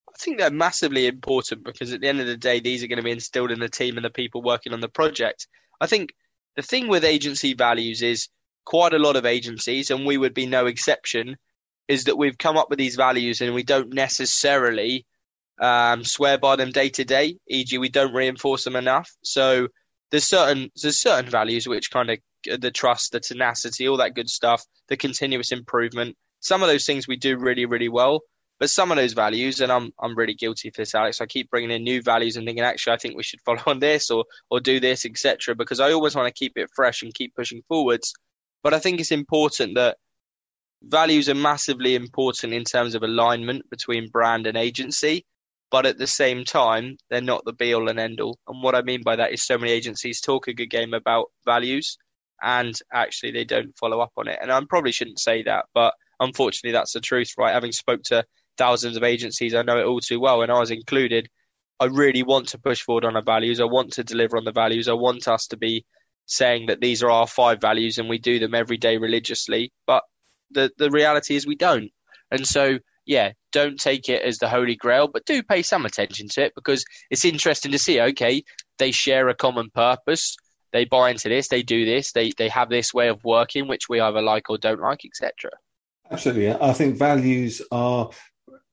I 0.08 0.18
think 0.18 0.38
they're 0.38 0.50
massively 0.50 1.06
important 1.06 1.62
because 1.62 1.92
at 1.92 2.00
the 2.00 2.08
end 2.08 2.18
of 2.18 2.26
the 2.26 2.36
day, 2.36 2.58
these 2.58 2.82
are 2.82 2.88
going 2.88 2.96
to 2.96 3.04
be 3.04 3.12
instilled 3.12 3.52
in 3.52 3.60
the 3.60 3.68
team 3.68 3.94
and 3.96 4.04
the 4.04 4.10
people 4.10 4.42
working 4.42 4.72
on 4.72 4.80
the 4.80 4.88
project. 4.88 5.46
I 5.80 5.86
think 5.86 6.10
the 6.56 6.62
thing 6.62 6.88
with 6.88 7.04
agency 7.04 7.54
values 7.54 8.02
is 8.02 8.28
quite 8.64 8.92
a 8.92 8.98
lot 8.98 9.16
of 9.16 9.26
agencies, 9.26 9.90
and 9.90 10.04
we 10.04 10.18
would 10.18 10.34
be 10.34 10.46
no 10.46 10.66
exception, 10.66 11.36
is 11.88 12.04
that 12.04 12.18
we've 12.18 12.36
come 12.36 12.56
up 12.56 12.68
with 12.68 12.78
these 12.78 12.96
values 12.96 13.40
and 13.40 13.54
we 13.54 13.62
don't 13.62 13.94
necessarily 13.94 15.06
um, 15.60 16.04
swear 16.04 16.38
by 16.38 16.56
them 16.56 16.70
day 16.70 16.90
to 16.90 17.04
day. 17.04 17.38
E.g., 17.48 17.76
we 17.78 17.88
don't 17.88 18.14
reinforce 18.14 18.64
them 18.64 18.76
enough. 18.76 19.10
So 19.22 19.68
there's 20.10 20.28
certain 20.28 20.70
there's 20.80 21.00
certain 21.00 21.30
values 21.30 21.66
which 21.66 21.90
kind 21.90 22.10
of 22.10 22.18
the 22.60 22.70
trust, 22.70 23.12
the 23.12 23.20
tenacity, 23.20 23.88
all 23.88 23.96
that 23.98 24.14
good 24.14 24.28
stuff, 24.28 24.62
the 24.88 24.96
continuous 24.96 25.52
improvement. 25.52 26.16
Some 26.40 26.62
of 26.62 26.68
those 26.68 26.84
things 26.84 27.08
we 27.08 27.16
do 27.16 27.36
really 27.36 27.66
really 27.66 27.88
well. 27.88 28.20
But 28.60 28.70
some 28.70 28.90
of 28.90 28.96
those 28.96 29.12
values, 29.12 29.60
and 29.60 29.70
I'm 29.70 29.92
I'm 30.00 30.16
really 30.16 30.34
guilty 30.34 30.70
for 30.70 30.82
this, 30.82 30.94
Alex. 30.94 31.20
I 31.20 31.26
keep 31.26 31.50
bringing 31.50 31.70
in 31.70 31.84
new 31.84 32.02
values 32.02 32.36
and 32.36 32.46
thinking, 32.46 32.64
actually, 32.64 32.94
I 32.94 32.96
think 32.96 33.16
we 33.16 33.22
should 33.22 33.40
follow 33.42 33.62
on 33.66 33.78
this 33.78 34.10
or 34.10 34.24
or 34.50 34.60
do 34.60 34.80
this, 34.80 35.04
etc. 35.04 35.54
Because 35.54 35.80
I 35.80 35.92
always 35.92 36.14
want 36.14 36.26
to 36.26 36.38
keep 36.38 36.52
it 36.56 36.70
fresh 36.74 37.02
and 37.02 37.14
keep 37.14 37.34
pushing 37.34 37.62
forwards. 37.68 38.12
But 38.62 38.74
I 38.74 38.80
think 38.80 39.00
it's 39.00 39.12
important 39.12 39.76
that 39.76 39.98
values 40.82 41.28
are 41.28 41.34
massively 41.34 41.94
important 41.94 42.52
in 42.52 42.64
terms 42.64 42.94
of 42.94 43.02
alignment 43.02 43.68
between 43.70 44.10
brand 44.10 44.46
and 44.46 44.56
agency. 44.56 45.24
But 45.70 45.84
at 45.86 45.98
the 45.98 46.06
same 46.06 46.44
time, 46.44 46.96
they're 47.10 47.20
not 47.20 47.44
the 47.44 47.52
be 47.52 47.74
all 47.74 47.88
and 47.90 48.00
end 48.00 48.20
all. 48.20 48.38
And 48.48 48.62
what 48.62 48.74
I 48.74 48.82
mean 48.82 49.02
by 49.02 49.16
that 49.16 49.32
is 49.32 49.44
so 49.44 49.58
many 49.58 49.70
agencies 49.70 50.20
talk 50.20 50.48
a 50.48 50.54
good 50.54 50.70
game 50.70 50.94
about 50.94 51.26
values 51.44 51.98
and 52.42 52.78
actually 52.92 53.32
they 53.32 53.44
don't 53.44 53.76
follow 53.76 54.00
up 54.00 54.12
on 54.16 54.28
it. 54.28 54.38
And 54.40 54.50
I 54.50 54.60
probably 54.68 54.92
shouldn't 54.92 55.20
say 55.20 55.42
that, 55.42 55.66
but 55.74 55.94
unfortunately 56.20 56.72
that's 56.72 56.92
the 56.92 57.00
truth, 57.00 57.34
right? 57.36 57.52
Having 57.52 57.72
spoke 57.72 58.02
to 58.04 58.24
thousands 58.58 58.96
of 58.96 59.04
agencies. 59.04 59.54
I 59.54 59.62
know 59.62 59.78
it 59.78 59.86
all 59.86 60.00
too 60.00 60.20
well, 60.20 60.42
and 60.42 60.52
I 60.52 60.58
was 60.58 60.70
included. 60.70 61.28
I 61.80 61.86
really 61.86 62.22
want 62.22 62.48
to 62.48 62.58
push 62.58 62.82
forward 62.82 63.04
on 63.04 63.16
our 63.16 63.22
values. 63.22 63.60
I 63.60 63.64
want 63.64 63.92
to 63.94 64.04
deliver 64.04 64.36
on 64.36 64.44
the 64.44 64.52
values. 64.52 64.88
I 64.88 64.94
want 64.94 65.28
us 65.28 65.46
to 65.48 65.56
be 65.56 65.84
saying 66.26 66.66
that 66.66 66.80
these 66.80 67.02
are 67.02 67.10
our 67.10 67.26
five 67.26 67.60
values 67.60 67.98
and 67.98 68.08
we 68.08 68.18
do 68.18 68.38
them 68.38 68.54
every 68.54 68.76
day 68.76 68.98
religiously. 68.98 69.72
But 69.86 70.02
the 70.50 70.70
the 70.78 70.90
reality 70.90 71.36
is 71.36 71.46
we 71.46 71.56
don't. 71.56 71.90
And 72.30 72.46
so, 72.46 72.78
yeah, 73.06 73.32
don't 73.52 73.78
take 73.78 74.08
it 74.08 74.22
as 74.22 74.38
the 74.38 74.48
holy 74.48 74.76
grail, 74.76 75.08
but 75.08 75.24
do 75.24 75.42
pay 75.42 75.62
some 75.62 75.86
attention 75.86 76.28
to 76.30 76.44
it 76.44 76.52
because 76.54 76.84
it's 77.10 77.24
interesting 77.24 77.72
to 77.72 77.78
see. 77.78 78.00
Okay, 78.00 78.44
they 78.78 78.90
share 78.90 79.28
a 79.28 79.34
common 79.34 79.70
purpose. 79.70 80.36
They 80.72 80.84
buy 80.84 81.10
into 81.10 81.28
this. 81.30 81.48
They 81.48 81.62
do 81.62 81.84
this. 81.84 82.12
They 82.12 82.32
they 82.36 82.48
have 82.48 82.68
this 82.68 82.92
way 82.92 83.08
of 83.08 83.24
working, 83.24 83.68
which 83.68 83.88
we 83.88 84.00
either 84.00 84.20
like 84.20 84.50
or 84.50 84.58
don't 84.58 84.80
like, 84.80 85.04
etc. 85.04 85.50
Absolutely, 86.10 86.52
I 86.52 86.72
think 86.72 86.96
values 86.96 87.62
are 87.70 88.10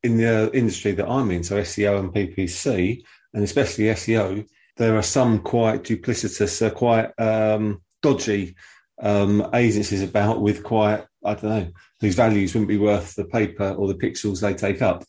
in 0.06 0.18
the 0.18 0.52
industry 0.54 0.92
that 0.94 1.10
I'm 1.10 1.32
in, 1.32 1.44
so 1.44 1.60
SEO 1.62 2.00
and 2.00 2.14
PPC, 2.14 3.04
and 3.34 3.44
especially 3.44 3.86
SEO, 3.86 4.48
there 4.78 4.96
are 4.96 5.02
some 5.02 5.40
quite 5.40 5.84
duplicitous, 5.84 6.66
uh, 6.66 6.70
quite 6.70 7.12
um, 7.20 7.82
dodgy 8.02 8.56
um, 9.02 9.50
agencies 9.54 10.04
about 10.04 10.42
with 10.42 10.64
quite, 10.64 11.06
I 11.24 11.34
don't 11.34 11.44
know, 11.44 11.68
whose 12.02 12.16
values 12.16 12.54
wouldn't 12.54 12.70
be 12.70 12.78
worth 12.78 13.16
the 13.16 13.26
paper 13.26 13.72
or 13.72 13.88
the 13.88 13.96
pixels 13.96 14.42
they 14.42 14.54
take 14.54 14.82
up. 14.82 15.04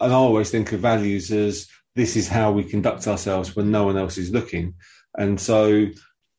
And 0.00 0.12
I 0.12 0.16
always 0.16 0.50
think 0.50 0.72
of 0.72 0.80
values 0.80 1.32
as 1.32 1.66
this 1.96 2.14
is 2.14 2.28
how 2.28 2.52
we 2.52 2.62
conduct 2.62 3.08
ourselves 3.08 3.56
when 3.56 3.72
no 3.72 3.84
one 3.84 3.98
else 3.98 4.18
is 4.18 4.30
looking. 4.30 4.74
And 5.16 5.40
so 5.40 5.86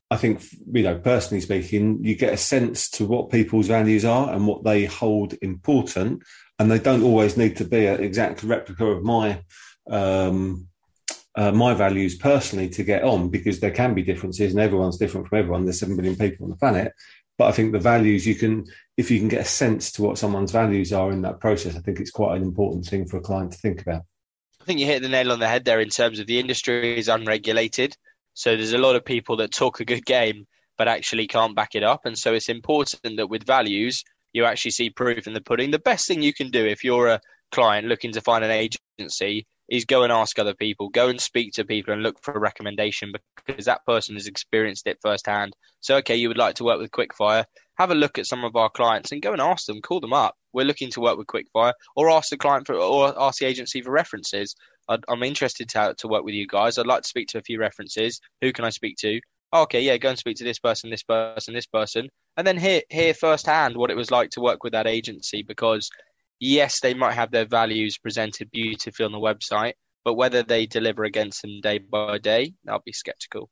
I 0.09 0.17
think, 0.17 0.41
you 0.71 0.83
know, 0.83 0.97
personally 0.97 1.41
speaking, 1.41 2.03
you 2.03 2.15
get 2.15 2.33
a 2.33 2.37
sense 2.37 2.89
to 2.91 3.05
what 3.05 3.29
people's 3.29 3.67
values 3.67 4.05
are 4.05 4.33
and 4.33 4.47
what 4.47 4.63
they 4.63 4.85
hold 4.85 5.35
important 5.41 6.23
and 6.59 6.69
they 6.69 6.79
don't 6.79 7.03
always 7.03 7.37
need 7.37 7.55
to 7.57 7.65
be 7.65 7.85
an 7.87 8.03
exact 8.03 8.43
replica 8.43 8.85
of 8.85 9.03
my 9.03 9.41
um, 9.89 10.67
uh, 11.35 11.51
my 11.51 11.73
values 11.73 12.17
personally 12.17 12.69
to 12.69 12.83
get 12.83 13.03
on 13.03 13.29
because 13.29 13.59
there 13.59 13.71
can 13.71 13.93
be 13.93 14.03
differences 14.03 14.51
and 14.51 14.61
everyone's 14.61 14.97
different 14.97 15.27
from 15.27 15.39
everyone. 15.39 15.63
There's 15.63 15.79
seven 15.79 15.95
billion 15.95 16.17
people 16.17 16.45
on 16.45 16.49
the 16.49 16.57
planet, 16.57 16.91
but 17.37 17.47
I 17.47 17.51
think 17.53 17.71
the 17.71 17.79
values 17.79 18.27
you 18.27 18.35
can, 18.35 18.65
if 18.97 19.09
you 19.09 19.19
can 19.19 19.29
get 19.29 19.41
a 19.41 19.45
sense 19.45 19.91
to 19.93 20.01
what 20.01 20.17
someone's 20.17 20.51
values 20.51 20.91
are 20.91 21.11
in 21.11 21.21
that 21.21 21.39
process, 21.39 21.75
I 21.75 21.79
think 21.79 21.99
it's 21.99 22.11
quite 22.11 22.35
an 22.35 22.43
important 22.43 22.85
thing 22.85 23.05
for 23.05 23.17
a 23.17 23.21
client 23.21 23.53
to 23.53 23.57
think 23.57 23.81
about. 23.81 24.03
I 24.61 24.65
think 24.65 24.79
you 24.79 24.85
hit 24.85 25.01
the 25.01 25.09
nail 25.09 25.31
on 25.31 25.39
the 25.39 25.47
head 25.47 25.65
there 25.65 25.79
in 25.79 25.89
terms 25.89 26.19
of 26.19 26.27
the 26.27 26.39
industry 26.39 26.97
is 26.97 27.07
unregulated, 27.07 27.95
so 28.33 28.55
there's 28.55 28.73
a 28.73 28.77
lot 28.77 28.97
of 28.97 29.05
people 29.05 29.37
that 29.37 29.51
talk 29.51 29.79
a 29.79 29.85
good 29.85 30.05
game 30.05 30.45
but 30.77 30.87
actually 30.87 31.27
can't 31.27 31.55
back 31.55 31.75
it 31.75 31.83
up, 31.83 32.01
and 32.05 32.17
so 32.17 32.33
it's 32.33 32.49
important 32.49 33.17
that 33.17 33.29
with 33.29 33.45
values 33.45 34.03
you 34.33 34.45
actually 34.45 34.71
see 34.71 34.89
proof 34.89 35.27
in 35.27 35.33
the 35.33 35.41
pudding. 35.41 35.71
The 35.71 35.79
best 35.79 36.07
thing 36.07 36.21
you 36.21 36.33
can 36.33 36.51
do 36.51 36.65
if 36.65 36.83
you're 36.83 37.07
a 37.07 37.21
client 37.51 37.87
looking 37.87 38.11
to 38.13 38.21
find 38.21 38.43
an 38.43 38.51
agency 38.51 39.47
is 39.69 39.85
go 39.85 40.03
and 40.03 40.11
ask 40.11 40.39
other 40.39 40.53
people, 40.53 40.89
go 40.89 41.09
and 41.09 41.21
speak 41.21 41.53
to 41.53 41.63
people 41.63 41.93
and 41.93 42.01
look 42.03 42.17
for 42.21 42.33
a 42.33 42.39
recommendation 42.39 43.11
because 43.45 43.65
that 43.65 43.85
person 43.85 44.15
has 44.15 44.27
experienced 44.27 44.87
it 44.87 44.97
firsthand. 45.01 45.53
So, 45.79 45.97
okay, 45.97 46.15
you 46.15 46.27
would 46.27 46.37
like 46.37 46.55
to 46.55 46.63
work 46.63 46.79
with 46.79 46.91
Quickfire, 46.91 47.45
have 47.77 47.91
a 47.91 47.95
look 47.95 48.17
at 48.17 48.25
some 48.25 48.43
of 48.43 48.55
our 48.55 48.69
clients 48.69 49.11
and 49.11 49.21
go 49.21 49.31
and 49.31 49.41
ask 49.41 49.65
them, 49.65 49.81
call 49.81 49.99
them 49.99 50.13
up. 50.13 50.35
We're 50.53 50.65
looking 50.65 50.89
to 50.91 51.01
work 51.01 51.17
with 51.17 51.27
Quickfire, 51.27 51.73
or 51.95 52.09
ask 52.09 52.29
the 52.29 52.37
client 52.37 52.65
for, 52.65 52.75
or 52.75 53.13
ask 53.21 53.39
the 53.39 53.45
agency 53.45 53.81
for 53.81 53.91
references. 53.91 54.55
i 54.89 54.97
am 55.07 55.23
interested 55.23 55.69
to, 55.69 55.93
to 55.99 56.07
work 56.07 56.23
with 56.23 56.33
you 56.33 56.47
guys. 56.47 56.77
I'd 56.77 56.87
like 56.87 57.03
to 57.03 57.07
speak 57.07 57.27
to 57.29 57.37
a 57.37 57.43
few 57.43 57.59
references. 57.59 58.19
Who 58.41 58.51
can 58.51 58.65
I 58.65 58.71
speak 58.71 58.97
to? 59.01 59.21
Okay, 59.51 59.81
yeah, 59.81 59.97
go 59.97 60.09
and 60.09 60.17
speak 60.17 60.37
to 60.37 60.43
this 60.43 60.59
person, 60.59 60.89
this 60.89 61.03
person, 61.03 61.53
this 61.53 61.65
person, 61.65 62.09
and 62.37 62.45
then 62.45 62.57
hear 62.57 62.81
hear 62.89 63.13
firsthand 63.13 63.75
what 63.75 63.89
it 63.89 63.97
was 63.97 64.11
like 64.11 64.29
to 64.31 64.41
work 64.41 64.63
with 64.63 64.73
that 64.73 64.87
agency 64.87 65.41
because 65.41 65.89
yes, 66.39 66.79
they 66.79 66.93
might 66.93 67.13
have 67.13 67.31
their 67.31 67.45
values 67.45 67.97
presented 67.97 68.51
beautifully 68.51 69.05
on 69.05 69.11
the 69.11 69.17
website, 69.17 69.73
but 70.05 70.13
whether 70.15 70.43
they 70.43 70.65
deliver 70.65 71.03
against 71.03 71.41
them 71.41 71.61
day 71.61 71.79
by 71.79 72.17
day, 72.17 72.53
I'll 72.67 72.81
be 72.85 72.93
skeptical. 72.93 73.49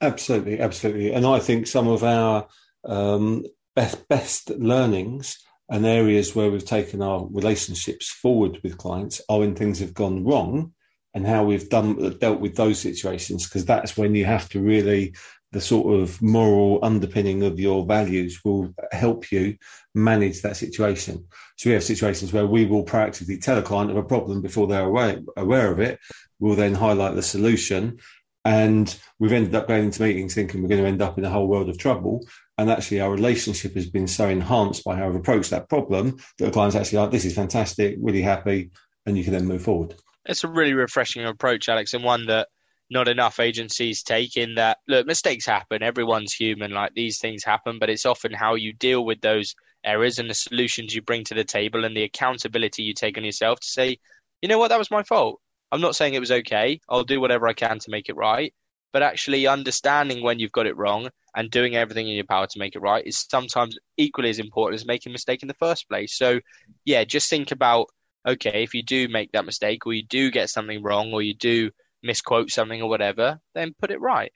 Absolutely, 0.00 0.60
absolutely. 0.60 1.12
And 1.12 1.26
I 1.26 1.38
think 1.38 1.66
some 1.66 1.88
of 1.88 2.04
our 2.04 2.46
um, 2.84 3.44
best, 3.74 4.06
best 4.08 4.50
learnings 4.50 5.38
and 5.70 5.86
areas 5.86 6.34
where 6.34 6.50
we've 6.50 6.64
taken 6.64 7.00
our 7.00 7.26
relationships 7.30 8.10
forward 8.10 8.58
with 8.62 8.76
clients 8.76 9.20
are 9.28 9.38
when 9.38 9.54
things 9.54 9.78
have 9.78 9.94
gone 9.94 10.24
wrong 10.24 10.73
and 11.14 11.26
how 11.26 11.44
we've 11.44 11.68
done 11.68 12.18
dealt 12.18 12.40
with 12.40 12.56
those 12.56 12.78
situations 12.78 13.44
because 13.44 13.64
that's 13.64 13.96
when 13.96 14.14
you 14.14 14.24
have 14.24 14.48
to 14.48 14.60
really 14.60 15.14
the 15.54 15.60
sort 15.60 16.00
of 16.00 16.20
moral 16.20 16.80
underpinning 16.82 17.44
of 17.44 17.60
your 17.60 17.86
values 17.86 18.40
will 18.44 18.74
help 18.90 19.30
you 19.30 19.56
manage 19.94 20.42
that 20.42 20.56
situation. 20.56 21.24
So 21.56 21.70
we 21.70 21.74
have 21.74 21.84
situations 21.84 22.32
where 22.32 22.46
we 22.46 22.64
will 22.66 22.84
proactively 22.84 23.40
tell 23.40 23.56
a 23.56 23.62
client 23.62 23.92
of 23.92 23.96
a 23.96 24.02
problem 24.02 24.42
before 24.42 24.66
they're 24.66 24.84
aware, 24.84 25.20
aware 25.36 25.70
of 25.70 25.78
it. 25.78 26.00
We'll 26.40 26.56
then 26.56 26.74
highlight 26.74 27.14
the 27.14 27.22
solution. 27.22 28.00
And 28.44 28.94
we've 29.20 29.32
ended 29.32 29.54
up 29.54 29.68
going 29.68 29.84
into 29.84 30.02
meetings 30.02 30.34
thinking 30.34 30.60
we're 30.60 30.68
going 30.68 30.82
to 30.82 30.88
end 30.88 31.00
up 31.00 31.18
in 31.18 31.24
a 31.24 31.30
whole 31.30 31.46
world 31.46 31.68
of 31.68 31.78
trouble. 31.78 32.26
And 32.58 32.68
actually, 32.68 33.00
our 33.00 33.10
relationship 33.10 33.74
has 33.74 33.88
been 33.88 34.08
so 34.08 34.28
enhanced 34.28 34.82
by 34.82 34.96
how 34.96 35.06
we've 35.06 35.20
approached 35.20 35.50
that 35.50 35.68
problem 35.68 36.16
that 36.38 36.46
the 36.46 36.50
client's 36.50 36.76
actually 36.76 36.98
like, 36.98 37.12
this 37.12 37.24
is 37.24 37.34
fantastic, 37.34 37.96
really 38.00 38.22
happy. 38.22 38.72
And 39.06 39.16
you 39.16 39.22
can 39.22 39.32
then 39.32 39.46
move 39.46 39.62
forward. 39.62 39.94
It's 40.26 40.44
a 40.44 40.48
really 40.48 40.74
refreshing 40.74 41.24
approach, 41.24 41.68
Alex, 41.68 41.94
and 41.94 42.04
one 42.04 42.26
that 42.26 42.48
not 42.90 43.08
enough 43.08 43.40
agencies 43.40 44.02
take 44.02 44.36
in 44.36 44.54
that 44.56 44.78
look 44.88 45.06
mistakes 45.06 45.46
happen. 45.46 45.82
Everyone's 45.82 46.32
human 46.32 46.70
like 46.70 46.94
these 46.94 47.18
things 47.18 47.42
happen 47.42 47.78
but 47.78 47.90
it's 47.90 48.06
often 48.06 48.32
how 48.32 48.54
you 48.54 48.72
deal 48.72 49.04
with 49.04 49.20
those 49.20 49.54
errors 49.84 50.18
and 50.18 50.28
the 50.28 50.34
solutions 50.34 50.94
you 50.94 51.02
bring 51.02 51.24
to 51.24 51.34
the 51.34 51.44
table 51.44 51.84
and 51.84 51.96
the 51.96 52.02
accountability 52.04 52.82
you 52.82 52.94
take 52.94 53.16
on 53.16 53.24
yourself 53.24 53.60
to 53.60 53.66
say 53.66 53.98
you 54.42 54.48
know 54.48 54.58
what? 54.58 54.68
That 54.68 54.78
was 54.78 54.90
my 54.90 55.02
fault. 55.02 55.40
I'm 55.72 55.80
not 55.80 55.96
saying 55.96 56.12
it 56.12 56.20
was 56.20 56.30
okay. 56.30 56.78
I'll 56.90 57.02
do 57.02 57.18
whatever 57.18 57.48
i 57.48 57.54
can 57.54 57.78
to 57.78 57.90
make 57.90 58.10
it 58.10 58.16
right. 58.16 58.52
But 58.92 59.02
actually 59.02 59.46
understanding 59.46 60.22
when 60.22 60.38
you've 60.38 60.52
got 60.52 60.66
it 60.66 60.76
wrong 60.76 61.08
and 61.34 61.50
doing 61.50 61.74
everything 61.74 62.08
in 62.08 62.14
your 62.14 62.26
power 62.26 62.46
to 62.46 62.58
make 62.58 62.76
it 62.76 62.80
right 62.80 63.06
is 63.06 63.26
sometimes 63.30 63.78
equally 63.96 64.28
as 64.28 64.38
important 64.38 64.78
as 64.78 64.86
making 64.86 65.10
a 65.10 65.14
mistake 65.14 65.40
in 65.42 65.48
the 65.48 65.54
first 65.54 65.88
place. 65.88 66.14
So 66.14 66.40
yeah 66.84 67.04
just 67.04 67.30
think 67.30 67.52
about 67.52 67.88
okay 68.26 68.62
if 68.62 68.74
you 68.74 68.82
do 68.82 69.08
make 69.08 69.32
that 69.32 69.44
mistake 69.44 69.86
or 69.86 69.92
you 69.92 70.04
do 70.04 70.30
get 70.30 70.50
something 70.50 70.82
wrong 70.82 71.12
or 71.12 71.22
you 71.22 71.34
do 71.34 71.70
misquote 72.02 72.50
something 72.50 72.80
or 72.80 72.88
whatever, 72.88 73.40
then 73.54 73.74
put 73.78 73.90
it 73.90 74.00
right. 74.00 74.32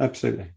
Absolutely. 0.00 0.52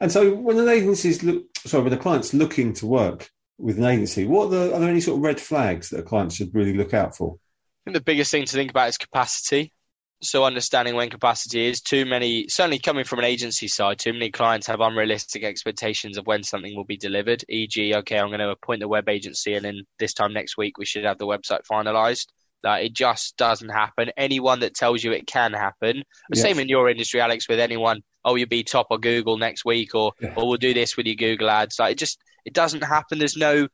And 0.00 0.10
so 0.10 0.34
when 0.34 0.58
an 0.58 0.68
agency's 0.68 1.22
look, 1.22 1.44
sorry, 1.66 1.84
when 1.84 1.92
a 1.92 1.98
client's 1.98 2.32
looking 2.32 2.72
to 2.74 2.86
work 2.86 3.30
with 3.58 3.78
an 3.78 3.84
agency, 3.84 4.24
what 4.24 4.46
are, 4.46 4.50
the, 4.50 4.74
are 4.74 4.80
there 4.80 4.88
any 4.88 5.00
sort 5.00 5.18
of 5.18 5.22
red 5.22 5.40
flags 5.40 5.90
that 5.90 6.00
a 6.00 6.04
client 6.04 6.32
should 6.32 6.54
really 6.54 6.74
look 6.74 6.94
out 6.94 7.16
for? 7.16 7.34
I 7.34 7.90
think 7.90 7.94
the 7.96 8.04
biggest 8.04 8.30
thing 8.30 8.44
to 8.44 8.52
think 8.52 8.70
about 8.70 8.88
is 8.88 8.96
capacity. 8.96 9.72
So 10.20 10.44
understanding 10.44 10.96
when 10.96 11.10
capacity 11.10 11.66
is 11.66 11.80
too 11.80 12.04
many, 12.04 12.48
certainly 12.48 12.80
coming 12.80 13.04
from 13.04 13.20
an 13.20 13.24
agency 13.24 13.68
side, 13.68 14.00
too 14.00 14.12
many 14.12 14.30
clients 14.30 14.66
have 14.66 14.80
unrealistic 14.80 15.44
expectations 15.44 16.18
of 16.18 16.26
when 16.26 16.42
something 16.42 16.74
will 16.74 16.84
be 16.84 16.96
delivered. 16.96 17.44
E.g., 17.48 17.94
okay, 17.94 18.18
I'm 18.18 18.28
going 18.28 18.40
to 18.40 18.50
appoint 18.50 18.80
the 18.80 18.88
web 18.88 19.08
agency, 19.08 19.54
and 19.54 19.64
then 19.64 19.82
this 20.00 20.14
time 20.14 20.32
next 20.32 20.56
week 20.56 20.76
we 20.76 20.86
should 20.86 21.04
have 21.04 21.18
the 21.18 21.26
website 21.26 21.60
finalized. 21.70 22.26
Like 22.64 22.86
it 22.86 22.92
just 22.94 23.36
doesn't 23.36 23.68
happen. 23.68 24.10
Anyone 24.16 24.60
that 24.60 24.74
tells 24.74 25.04
you 25.04 25.12
it 25.12 25.26
can 25.26 25.52
happen, 25.52 26.02
yes. 26.32 26.42
same 26.42 26.58
in 26.58 26.68
your 26.68 26.88
industry, 26.88 27.20
Alex, 27.20 27.48
with 27.48 27.60
anyone, 27.60 28.02
oh, 28.24 28.34
you'll 28.34 28.48
be 28.48 28.64
top 28.64 28.88
of 28.90 29.00
Google 29.00 29.38
next 29.38 29.64
week, 29.64 29.94
or 29.94 30.12
yeah. 30.20 30.34
or 30.36 30.48
we'll 30.48 30.56
do 30.56 30.74
this 30.74 30.96
with 30.96 31.06
your 31.06 31.14
Google 31.14 31.50
ads. 31.50 31.78
Like 31.78 31.92
it 31.92 31.98
just 31.98 32.18
it 32.44 32.54
doesn't 32.54 32.82
happen. 32.82 33.18
There's 33.18 33.36
no, 33.36 33.68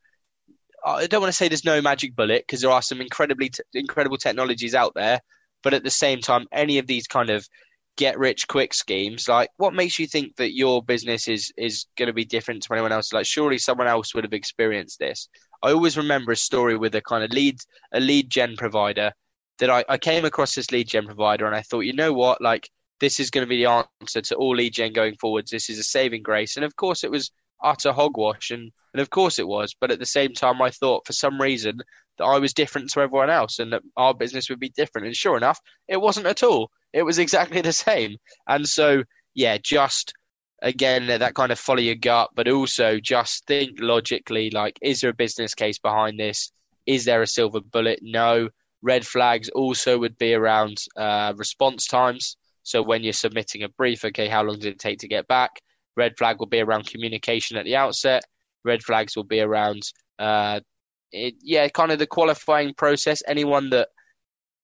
I 0.85 1.07
don't 1.07 1.23
want 1.23 1.33
to 1.33 1.37
say 1.37 1.49
there's 1.49 1.65
no 1.65 1.81
magic 1.81 2.15
bullet 2.15 2.45
because 2.47 2.61
there 2.61 2.71
are 2.71 2.83
some 2.83 3.01
incredibly 3.01 3.49
t- 3.49 3.63
incredible 3.73 4.19
technologies 4.19 4.75
out 4.75 4.93
there, 4.95 5.21
but 5.64 5.74
at 5.74 5.83
the 5.83 5.90
same 5.90 6.20
time, 6.20 6.46
any 6.53 6.79
of 6.79 6.87
these 6.87 7.09
kind 7.09 7.31
of 7.31 7.48
get 7.96 8.18
rich 8.18 8.46
quick 8.46 8.74
schemes, 8.74 9.29
like 9.29 9.48
what 9.57 9.74
makes 9.74 9.98
you 9.98 10.07
think 10.07 10.37
that 10.37 10.55
your 10.55 10.83
business 10.83 11.27
is 11.27 11.53
is 11.57 11.87
going 11.96 12.09
to 12.09 12.12
be 12.12 12.24
different 12.24 12.62
to 12.62 12.72
anyone 12.72 12.92
else? 12.92 13.12
Like 13.12 13.27
surely 13.27 13.59
someone 13.59 13.88
else 13.88 14.14
would 14.14 14.24
have 14.24 14.33
experienced 14.33 14.98
this. 14.98 15.29
I 15.62 15.72
always 15.72 15.96
remember 15.96 16.33
a 16.33 16.37
story 16.37 16.77
with 16.77 16.94
a 16.94 17.00
kind 17.00 17.24
of 17.24 17.33
lead 17.33 17.57
a 17.92 18.00
lead 18.00 18.31
gen 18.31 18.57
provider 18.57 19.12
that 19.59 19.70
I, 19.70 19.85
I 19.88 19.98
came 19.98 20.24
across 20.24 20.55
this 20.55 20.70
lead 20.70 20.88
gen 20.88 21.07
provider 21.07 21.46
and 21.46 21.57
I 21.57 21.62
thought, 21.62 21.81
you 21.81 21.94
know 21.94 22.12
what, 22.12 22.40
like 22.40 22.68
this 23.00 23.18
is 23.18 23.31
going 23.31 23.46
to 23.46 23.48
be 23.48 23.62
the 23.64 23.87
answer 24.03 24.20
to 24.20 24.35
all 24.37 24.55
lead 24.57 24.74
gen 24.74 24.92
going 24.92 25.16
forwards. 25.20 25.50
This 25.50 25.70
is 25.70 25.79
a 25.79 25.85
saving 25.85 26.22
grace, 26.22 26.57
and 26.57 26.64
of 26.64 26.77
course 26.77 27.05
it 27.05 27.11
was 27.11 27.31
utter 27.62 27.92
hogwash, 27.92 28.50
and 28.50 28.70
and 28.92 29.00
of 29.00 29.11
course 29.11 29.38
it 29.38 29.48
was. 29.48 29.74
But 29.81 29.90
at 29.90 29.98
the 29.98 30.07
same 30.07 30.35
time, 30.35 30.61
I 30.61 30.70
thought 30.70 31.07
for 31.07 31.12
some 31.12 31.40
reason 31.40 31.81
that 32.18 32.24
I 32.24 32.38
was 32.38 32.55
different 32.55 32.90
to 32.90 33.00
everyone 33.00 33.31
else, 33.31 33.59
and 33.59 33.72
that 33.72 33.83
our 33.96 34.14
business 34.14 34.48
would 34.50 34.61
be 34.61 34.70
different. 34.70 35.07
And 35.07 35.16
sure 35.16 35.37
enough, 35.37 35.61
it 35.88 36.00
wasn't 36.00 36.27
at 36.27 36.42
all. 36.42 36.70
It 36.92 37.03
was 37.03 37.18
exactly 37.24 37.61
the 37.61 37.72
same. 37.72 38.16
And 38.46 38.68
so, 38.68 39.05
yeah, 39.35 39.59
just 39.62 40.14
again 40.62 41.07
that 41.09 41.35
kind 41.35 41.53
of 41.53 41.59
follow 41.59 41.81
your 41.81 41.94
gut, 41.94 42.31
but 42.35 42.48
also 42.48 42.98
just 43.00 43.46
think 43.46 43.79
logically. 43.81 44.50
Like, 44.50 44.79
is 44.83 45.00
there 45.00 45.11
a 45.11 45.14
business 45.14 45.55
case 45.55 45.79
behind 45.79 46.18
this? 46.18 46.53
Is 46.87 47.05
there 47.05 47.22
a 47.22 47.27
silver 47.27 47.61
bullet? 47.61 48.00
No. 48.03 48.50
Red 48.83 49.07
flags 49.07 49.48
also 49.48 49.98
would 49.98 50.18
be 50.18 50.35
around 50.35 50.77
uh, 50.94 51.33
response 51.37 51.87
times. 51.87 52.37
So 52.64 52.83
when 52.83 53.03
you're 53.03 53.14
submitting 53.14 53.62
a 53.62 53.68
brief, 53.68 54.05
okay, 54.05 54.29
how 54.29 54.42
long 54.42 54.59
did 54.59 54.74
it 54.74 54.79
take 54.79 54.98
to 55.00 55.09
get 55.09 55.27
back? 55.27 55.50
Red 55.96 56.16
flag 56.18 56.38
will 56.38 56.46
be 56.46 56.61
around 56.61 56.87
communication 56.87 57.57
at 57.57 57.64
the 57.64 57.77
outset. 57.77 58.24
Red 58.64 58.83
flags 58.83 59.16
will 59.16 59.24
be 59.24 59.40
around, 59.40 59.83
uh, 60.18 60.61
it, 61.14 61.35
yeah, 61.40 61.68
kind 61.68 61.92
of 61.92 61.98
the 61.98 62.07
qualifying 62.07 62.74
process. 62.74 63.22
Anyone 63.27 63.70
that 63.70 63.88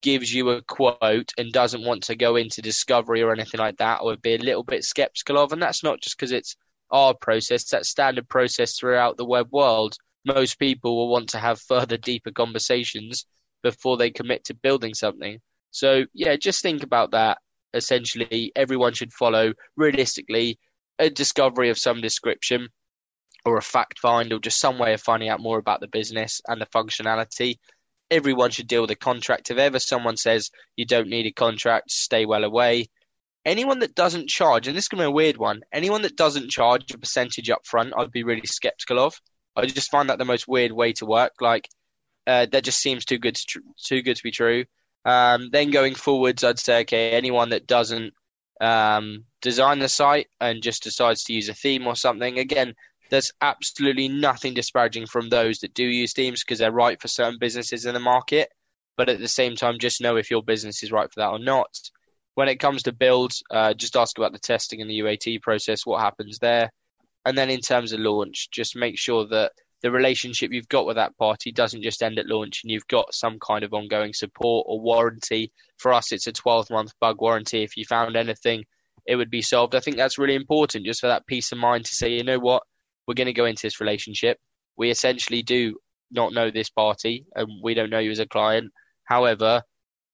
gives 0.01 0.33
you 0.33 0.49
a 0.49 0.61
quote 0.63 1.31
and 1.37 1.51
doesn't 1.53 1.85
want 1.85 2.03
to 2.03 2.15
go 2.15 2.35
into 2.35 2.61
discovery 2.61 3.21
or 3.21 3.31
anything 3.31 3.59
like 3.59 3.77
that, 3.77 4.03
would 4.03 4.21
be 4.21 4.35
a 4.35 4.39
little 4.39 4.63
bit 4.63 4.83
skeptical 4.83 5.37
of. 5.37 5.53
And 5.53 5.61
that's 5.61 5.83
not 5.83 6.01
just 6.01 6.17
because 6.17 6.31
it's 6.31 6.55
our 6.91 7.13
process, 7.13 7.69
that's 7.69 7.89
standard 7.89 8.27
process 8.27 8.77
throughout 8.77 9.17
the 9.17 9.25
web 9.25 9.47
world. 9.51 9.95
Most 10.25 10.59
people 10.59 10.97
will 10.97 11.09
want 11.09 11.29
to 11.29 11.39
have 11.39 11.61
further, 11.67 11.97
deeper 11.97 12.31
conversations 12.31 13.25
before 13.63 13.97
they 13.97 14.11
commit 14.11 14.43
to 14.45 14.53
building 14.53 14.93
something. 14.93 15.39
So, 15.71 16.05
yeah, 16.13 16.35
just 16.35 16.61
think 16.61 16.83
about 16.83 17.11
that. 17.11 17.37
Essentially, 17.73 18.51
everyone 18.55 18.93
should 18.93 19.13
follow 19.13 19.53
realistically 19.77 20.59
a 20.99 21.09
discovery 21.09 21.69
of 21.69 21.77
some 21.77 22.01
description 22.01 22.67
or 23.45 23.57
a 23.57 23.61
fact 23.61 23.99
find 23.99 24.31
or 24.31 24.39
just 24.39 24.59
some 24.59 24.77
way 24.77 24.93
of 24.93 25.01
finding 25.01 25.29
out 25.29 25.39
more 25.39 25.57
about 25.57 25.79
the 25.79 25.87
business 25.87 26.41
and 26.47 26.61
the 26.61 26.65
functionality 26.67 27.57
everyone 28.11 28.51
should 28.51 28.67
deal 28.67 28.81
with 28.81 28.91
a 28.91 28.95
contract. 28.95 29.49
If 29.49 29.57
ever 29.57 29.79
someone 29.79 30.17
says 30.17 30.51
you 30.75 30.85
don't 30.85 31.07
need 31.07 31.25
a 31.25 31.31
contract, 31.31 31.89
stay 31.89 32.25
well 32.25 32.43
away. 32.43 32.89
Anyone 33.45 33.79
that 33.79 33.95
doesn't 33.95 34.29
charge, 34.29 34.67
and 34.67 34.77
this 34.77 34.87
can 34.87 34.99
be 34.99 35.05
a 35.05 35.09
weird 35.09 35.37
one, 35.37 35.61
anyone 35.73 36.03
that 36.03 36.17
doesn't 36.17 36.51
charge 36.51 36.93
a 36.93 36.97
percentage 36.97 37.49
up 37.49 37.65
front, 37.65 37.93
I'd 37.97 38.11
be 38.11 38.23
really 38.23 38.45
skeptical 38.45 38.99
of. 38.99 39.15
I 39.55 39.65
just 39.65 39.89
find 39.89 40.09
that 40.09 40.19
the 40.19 40.25
most 40.25 40.47
weird 40.47 40.71
way 40.71 40.93
to 40.93 41.05
work. 41.05 41.33
Like, 41.39 41.67
uh, 42.27 42.45
that 42.51 42.63
just 42.63 42.79
seems 42.79 43.03
too 43.03 43.17
good 43.17 43.35
to 43.35 43.45
tr- 43.47 43.59
too 43.83 44.03
good 44.03 44.17
to 44.17 44.23
be 44.23 44.31
true. 44.31 44.65
Um, 45.05 45.49
then 45.51 45.71
going 45.71 45.95
forwards, 45.95 46.43
I'd 46.43 46.59
say, 46.59 46.81
okay, 46.81 47.11
anyone 47.11 47.49
that 47.49 47.65
doesn't 47.65 48.13
um, 48.59 49.25
design 49.41 49.79
the 49.79 49.89
site 49.89 50.27
and 50.39 50.61
just 50.61 50.83
decides 50.83 51.23
to 51.23 51.33
use 51.33 51.49
a 51.49 51.55
theme 51.55 51.87
or 51.87 51.95
something, 51.95 52.37
again, 52.37 52.75
there's 53.11 53.31
absolutely 53.41 54.07
nothing 54.07 54.53
disparaging 54.53 55.05
from 55.05 55.29
those 55.29 55.59
that 55.59 55.73
do 55.73 55.83
use 55.83 56.13
themes 56.13 56.43
because 56.43 56.59
they're 56.59 56.71
right 56.71 56.99
for 56.99 57.09
certain 57.09 57.37
businesses 57.39 57.85
in 57.85 57.93
the 57.93 57.99
market. 57.99 58.49
But 58.97 59.09
at 59.09 59.19
the 59.19 59.27
same 59.27 59.55
time, 59.55 59.79
just 59.79 60.01
know 60.01 60.15
if 60.15 60.31
your 60.31 60.41
business 60.41 60.81
is 60.81 60.93
right 60.93 61.11
for 61.13 61.19
that 61.19 61.29
or 61.29 61.39
not. 61.39 61.77
When 62.35 62.47
it 62.47 62.61
comes 62.61 62.83
to 62.83 62.93
builds, 62.93 63.43
uh, 63.51 63.73
just 63.73 63.97
ask 63.97 64.17
about 64.17 64.31
the 64.31 64.39
testing 64.39 64.81
and 64.81 64.89
the 64.89 64.99
UAT 64.99 65.41
process, 65.41 65.85
what 65.85 66.01
happens 66.01 66.39
there. 66.39 66.71
And 67.25 67.37
then 67.37 67.49
in 67.49 67.59
terms 67.59 67.91
of 67.91 67.99
launch, 67.99 68.49
just 68.49 68.77
make 68.77 68.97
sure 68.97 69.27
that 69.27 69.51
the 69.81 69.91
relationship 69.91 70.51
you've 70.53 70.69
got 70.69 70.85
with 70.85 70.95
that 70.95 71.17
party 71.17 71.51
doesn't 71.51 71.83
just 71.83 72.01
end 72.01 72.17
at 72.17 72.27
launch 72.27 72.61
and 72.63 72.71
you've 72.71 72.87
got 72.87 73.13
some 73.13 73.39
kind 73.39 73.65
of 73.65 73.73
ongoing 73.73 74.13
support 74.13 74.65
or 74.69 74.79
warranty. 74.79 75.51
For 75.77 75.91
us, 75.91 76.13
it's 76.13 76.27
a 76.27 76.31
12 76.31 76.69
month 76.69 76.93
bug 77.01 77.19
warranty. 77.19 77.63
If 77.63 77.75
you 77.75 77.83
found 77.83 78.15
anything, 78.15 78.63
it 79.05 79.17
would 79.17 79.31
be 79.31 79.41
solved. 79.41 79.75
I 79.75 79.81
think 79.81 79.97
that's 79.97 80.17
really 80.17 80.35
important 80.35 80.85
just 80.85 81.01
for 81.01 81.07
that 81.07 81.27
peace 81.27 81.51
of 81.51 81.57
mind 81.57 81.85
to 81.85 81.95
say, 81.95 82.09
you 82.09 82.23
know 82.23 82.39
what, 82.39 82.63
we're 83.07 83.15
going 83.15 83.27
to 83.27 83.33
go 83.33 83.45
into 83.45 83.63
this 83.63 83.79
relationship. 83.79 84.37
We 84.77 84.89
essentially 84.89 85.41
do 85.41 85.77
not 86.11 86.33
know 86.33 86.51
this 86.51 86.69
party 86.69 87.25
and 87.35 87.47
we 87.63 87.73
don't 87.73 87.89
know 87.89 87.99
you 87.99 88.11
as 88.11 88.19
a 88.19 88.25
client. 88.25 88.71
However, 89.05 89.63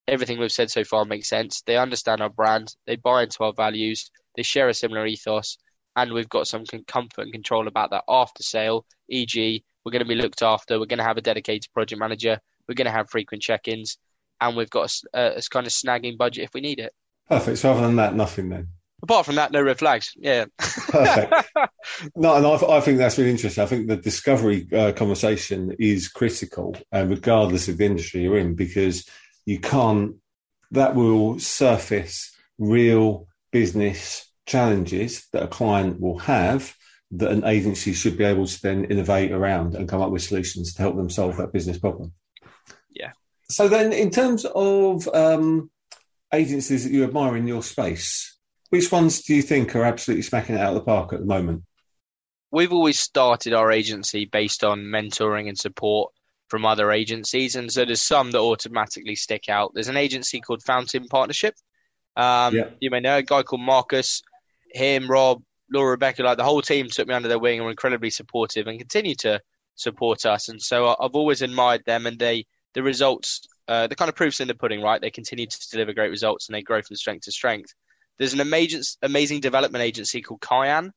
everything 0.08 0.40
we've 0.40 0.52
said 0.52 0.72
so 0.72 0.84
far 0.84 1.06
makes 1.06 1.30
sense. 1.30 1.62
They 1.66 1.78
understand 1.78 2.22
our 2.22 2.30
brand, 2.30 2.76
they 2.86 2.96
buy 2.96 3.24
into 3.24 3.44
our 3.44 3.54
values, 3.54 4.10
they 4.36 4.44
share 4.44 4.70
a 4.70 4.74
similar 4.74 5.06
ethos, 5.06 5.58
and 5.96 6.14
we've 6.14 6.30
got 6.30 6.48
some 6.48 6.64
comfort 6.88 7.22
and 7.24 7.34
control 7.34 7.68
about 7.68 7.92
that 7.92 8.04
after 8.08 8.44
sale. 8.44 8.86
E.g., 9.10 9.64
we're 9.84 9.92
going 9.92 10.04
to 10.04 10.08
be 10.08 10.16
looked 10.16 10.42
after, 10.42 10.80
we're 10.80 10.86
going 10.86 11.00
to 11.00 11.04
have 11.04 11.18
a 11.18 11.22
dedicated 11.22 11.72
project 11.74 12.00
manager, 12.00 12.40
we're 12.68 12.76
going 12.76 12.86
to 12.86 12.92
have 12.92 13.10
frequent 13.10 13.42
check 13.42 13.68
ins, 13.68 13.98
and 14.42 14.56
we've 14.56 14.70
got 14.70 14.94
a, 15.14 15.38
a 15.38 15.42
kind 15.50 15.66
of 15.66 15.74
snagging 15.74 16.18
budget 16.18 16.44
if 16.44 16.54
we 16.54 16.62
need 16.62 16.80
it. 16.80 16.94
Perfect. 17.30 17.58
So, 17.58 17.72
other 17.72 17.82
than 17.82 17.96
that, 17.98 18.16
nothing 18.16 18.50
then. 18.50 18.68
Apart 19.04 19.26
from 19.26 19.36
that, 19.36 19.52
no 19.52 19.62
red 19.62 19.80
flags. 19.80 20.14
Yeah. 20.18 20.46
Perfect. 20.58 21.34
No, 22.16 22.36
and 22.36 22.46
I, 22.46 22.78
I, 22.78 22.82
think 22.82 22.98
that's 22.98 23.18
really 23.18 23.32
interesting. 23.32 23.64
I 23.64 23.68
think 23.68 23.88
the 23.88 23.96
discovery 23.96 24.68
uh, 24.74 24.92
conversation 24.92 25.74
is 25.80 26.10
critical, 26.10 26.76
uh, 26.94 27.06
regardless 27.08 27.68
of 27.68 27.78
the 27.78 27.86
industry 27.86 28.22
you're 28.22 28.38
in, 28.38 28.56
because 28.56 29.08
you 29.46 29.60
can't, 29.60 30.16
that 30.72 30.94
will 30.94 31.40
surface 31.40 32.36
real 32.60 33.28
business 33.52 34.30
challenges 34.46 35.28
that 35.32 35.44
a 35.44 35.48
client 35.48 36.00
will 36.02 36.20
have 36.20 36.76
that 37.12 37.32
an 37.32 37.46
agency 37.46 37.94
should 37.94 38.18
be 38.18 38.24
able 38.24 38.46
to 38.46 38.62
then 38.62 38.86
innovate 38.86 39.32
around 39.32 39.76
and 39.76 39.88
come 39.88 40.02
up 40.02 40.12
with 40.12 40.22
solutions 40.22 40.74
to 40.74 40.82
help 40.82 40.96
them 40.96 41.10
solve 41.10 41.38
that 41.38 41.54
business 41.54 41.78
problem. 41.78 42.12
Yeah. 42.90 43.12
So 43.50 43.68
then, 43.68 43.94
in 43.94 44.10
terms 44.10 44.46
of 44.46 45.08
um, 45.14 45.72
agencies 46.34 46.84
that 46.84 46.92
you 46.92 47.04
admire 47.06 47.38
in 47.38 47.48
your 47.48 47.64
space, 47.64 48.37
which 48.70 48.92
ones 48.92 49.22
do 49.22 49.36
you 49.36 49.42
think 49.42 49.76
are 49.76 49.84
absolutely 49.84 50.24
smacking 50.24 50.56
it 50.56 50.62
out 50.62 50.70
of 50.70 50.76
the 50.76 50.82
park 50.82 51.14
at 51.14 51.20
the 51.20 51.26
moment? 51.26 51.64
We've 52.52 52.74
always 52.74 53.00
started 53.00 53.54
our 53.54 53.72
agency 53.72 54.26
based 54.26 54.64
on 54.64 54.80
mentoring 54.80 55.50
and 55.50 55.58
support 55.58 56.14
from 56.48 56.66
other 56.66 56.92
agencies, 56.92 57.56
and 57.56 57.72
so 57.72 57.84
there's 57.84 58.02
some 58.02 58.32
that 58.32 58.40
automatically 58.40 59.16
stick 59.16 59.50
out. 59.50 59.72
There's 59.74 59.90
an 59.90 59.98
agency 59.98 60.40
called 60.40 60.64
Fountain 60.64 61.08
Partnership. 61.08 61.56
Um, 62.16 62.56
yeah. 62.56 62.70
You 62.80 62.90
may 62.90 63.02
know 63.02 63.18
a 63.18 63.24
guy 63.24 63.44
called 63.44 63.62
Marcus. 63.62 64.22
Him, 64.74 65.10
Rob, 65.10 65.42
Laura, 65.72 65.92
Rebecca, 65.92 66.24
like 66.24 66.38
the 66.38 66.44
whole 66.44 66.62
team 66.62 66.88
took 66.88 67.08
me 67.08 67.14
under 67.14 67.28
their 67.28 67.40
wing 67.40 67.60
and 67.60 67.66
were 67.66 67.72
incredibly 67.72 68.10
supportive 68.10 68.68
and 68.68 68.78
continue 68.78 69.16
to 69.16 69.42
support 69.76 70.26
us. 70.26 70.50
And 70.50 70.62
so 70.62 70.96
I've 71.00 71.16
always 71.16 71.42
admired 71.42 71.84
them, 71.86 72.06
and 72.06 72.18
they 72.18 72.46
the 72.74 72.84
results, 72.84 73.42
uh, 73.68 73.88
the 73.88 73.96
kind 73.96 74.08
of 74.08 74.16
proofs 74.16 74.40
in 74.40 74.48
the 74.48 74.54
pudding, 74.54 74.82
right? 74.82 75.02
They 75.02 75.10
continue 75.10 75.48
to 75.48 75.70
deliver 75.72 75.94
great 75.94 76.12
results 76.12 76.48
and 76.48 76.56
they 76.56 76.62
grow 76.62 76.82
from 76.82 76.96
strength 76.96 77.26
to 77.26 77.32
strength. 77.32 77.74
There's 78.18 78.34
an 78.34 78.42
amazing, 78.42 78.82
amazing 79.02 79.42
development 79.42 79.84
agency 79.84 80.22
called 80.22 80.42
Kyan, 80.42 80.92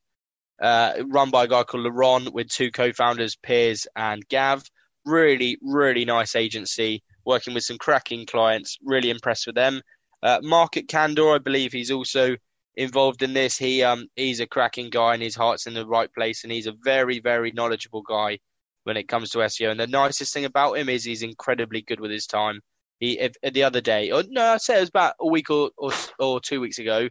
uh, 0.60 0.92
run 1.06 1.30
by 1.30 1.44
a 1.44 1.48
guy 1.48 1.62
called 1.64 1.86
Laron 1.86 2.32
with 2.32 2.48
two 2.48 2.70
co-founders, 2.70 3.36
Piers 3.36 3.86
and 3.96 4.26
Gav. 4.28 4.62
Really, 5.04 5.58
really 5.62 6.04
nice 6.04 6.36
agency, 6.36 7.02
working 7.24 7.54
with 7.54 7.64
some 7.64 7.78
cracking 7.78 8.26
clients. 8.26 8.76
Really 8.82 9.10
impressed 9.10 9.46
with 9.46 9.54
them. 9.54 9.80
Uh, 10.22 10.40
Market 10.42 10.88
Candor, 10.88 11.34
I 11.34 11.38
believe 11.38 11.72
he's 11.72 11.90
also 11.90 12.36
involved 12.76 13.22
in 13.22 13.32
this. 13.32 13.56
He 13.56 13.82
um 13.82 14.06
he's 14.16 14.40
a 14.40 14.46
cracking 14.46 14.90
guy 14.90 15.14
and 15.14 15.22
his 15.22 15.34
heart's 15.34 15.66
in 15.66 15.74
the 15.74 15.86
right 15.86 16.12
place, 16.12 16.44
and 16.44 16.52
he's 16.52 16.66
a 16.66 16.74
very, 16.84 17.20
very 17.20 17.52
knowledgeable 17.52 18.02
guy 18.02 18.38
when 18.84 18.96
it 18.96 19.08
comes 19.08 19.30
to 19.30 19.38
SEO. 19.38 19.70
And 19.70 19.80
the 19.80 19.86
nicest 19.86 20.32
thing 20.34 20.44
about 20.44 20.78
him 20.78 20.88
is 20.88 21.04
he's 21.04 21.22
incredibly 21.22 21.82
good 21.82 22.00
with 22.00 22.10
his 22.10 22.26
time. 22.26 22.60
He 23.00 23.18
if, 23.18 23.34
the 23.42 23.64
other 23.64 23.80
day, 23.80 24.12
or 24.12 24.22
no, 24.28 24.44
I 24.44 24.56
say 24.58 24.76
it 24.76 24.80
was 24.80 24.88
about 24.90 25.14
a 25.18 25.26
week 25.26 25.50
or, 25.50 25.70
or, 25.76 25.92
or 26.18 26.40
two 26.40 26.60
weeks 26.60 26.78
ago. 26.78 27.08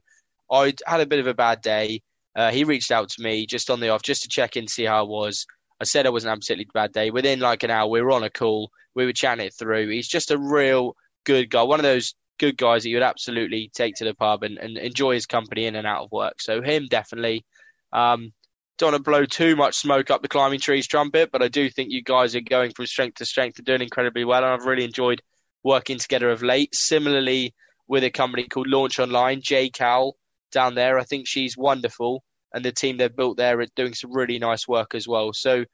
I 0.52 0.74
had 0.86 1.02
a 1.02 1.06
bit 1.06 1.20
of 1.20 1.28
a 1.28 1.34
bad 1.34 1.62
day. 1.62 2.02
Uh, 2.36 2.52
he 2.52 2.64
reached 2.64 2.92
out 2.92 3.10
to 3.10 3.22
me 3.22 3.46
just 3.46 3.70
on 3.70 3.80
the 3.80 3.90
off, 3.90 4.02
just 4.02 4.22
to 4.24 4.30
check 4.30 4.56
in, 4.56 4.68
see 4.68 4.86
how 4.86 5.00
I 5.00 5.08
was. 5.08 5.46
I 5.82 5.86
said 5.86 6.06
it 6.06 6.14
was 6.14 6.26
an 6.26 6.32
absolutely 6.32 6.68
bad 6.74 6.92
day. 6.94 7.12
Within 7.12 7.40
like 7.40 7.64
an 7.64 7.72
hour, 7.72 7.90
we 7.90 8.02
were 8.02 8.12
on 8.12 8.24
a 8.24 8.30
call. 8.30 8.72
We 8.96 9.06
were 9.06 9.14
chatting 9.14 9.46
it 9.46 9.54
through. 9.58 9.90
He's 9.90 10.08
just 10.08 10.32
a 10.32 10.38
real 10.38 10.96
good 11.26 11.50
guy. 11.50 11.64
One 11.64 11.80
of 11.80 11.84
those 11.84 12.16
good 12.40 12.58
guys 12.58 12.84
that 12.84 12.90
you 12.90 12.96
would 12.96 13.04
absolutely 13.04 13.70
take 13.74 13.96
to 13.96 14.06
the 14.06 14.14
pub 14.14 14.44
and, 14.44 14.58
and 14.58 14.78
enjoy 14.78 15.14
his 15.14 15.26
company 15.26 15.66
in 15.66 15.76
and 15.76 15.88
out 15.88 16.04
of 16.04 16.12
work. 16.12 16.42
So 16.42 16.62
him 16.62 16.88
definitely. 16.90 17.46
Um, 17.94 18.34
don't 18.78 18.94
want 18.94 19.04
to 19.04 19.10
blow 19.10 19.26
too 19.26 19.56
much 19.56 19.76
smoke 19.76 20.10
up 20.10 20.22
the 20.22 20.28
climbing 20.28 20.60
trees 20.60 20.88
trumpet, 20.88 21.32
but 21.32 21.42
I 21.42 21.50
do 21.50 21.70
think 21.70 21.92
you 21.92 22.02
guys 22.02 22.36
are 22.36 22.42
going 22.42 22.72
from 22.72 22.86
strength 22.86 23.16
to 23.16 23.26
strength 23.26 23.58
and 23.58 23.66
doing 23.66 23.82
incredibly 23.82 24.24
well. 24.24 24.44
And 24.44 24.54
I've 24.54 24.66
really 24.66 24.86
enjoyed 24.86 25.22
working 25.64 25.98
together 25.98 26.30
of 26.30 26.44
late. 26.44 26.74
Similarly, 26.76 27.54
with 27.88 28.04
a 28.04 28.10
company 28.10 28.48
called 28.48 28.68
Launch 28.68 29.00
Online, 29.00 29.42
Jay 29.42 29.70
Cal 29.70 30.16
down 30.52 30.76
there, 30.76 31.00
I 31.00 31.04
think 31.04 31.28
she's 31.28 31.58
wonderful, 31.58 32.24
and 32.54 32.64
the 32.64 32.72
team 32.72 32.98
they've 32.98 33.16
built 33.16 33.38
there 33.38 33.60
are 33.60 33.66
doing 33.76 33.94
some 33.94 34.14
really 34.14 34.40
nice 34.40 34.68
work 34.68 34.96
as 34.96 35.08
well. 35.08 35.34
So 35.34 35.66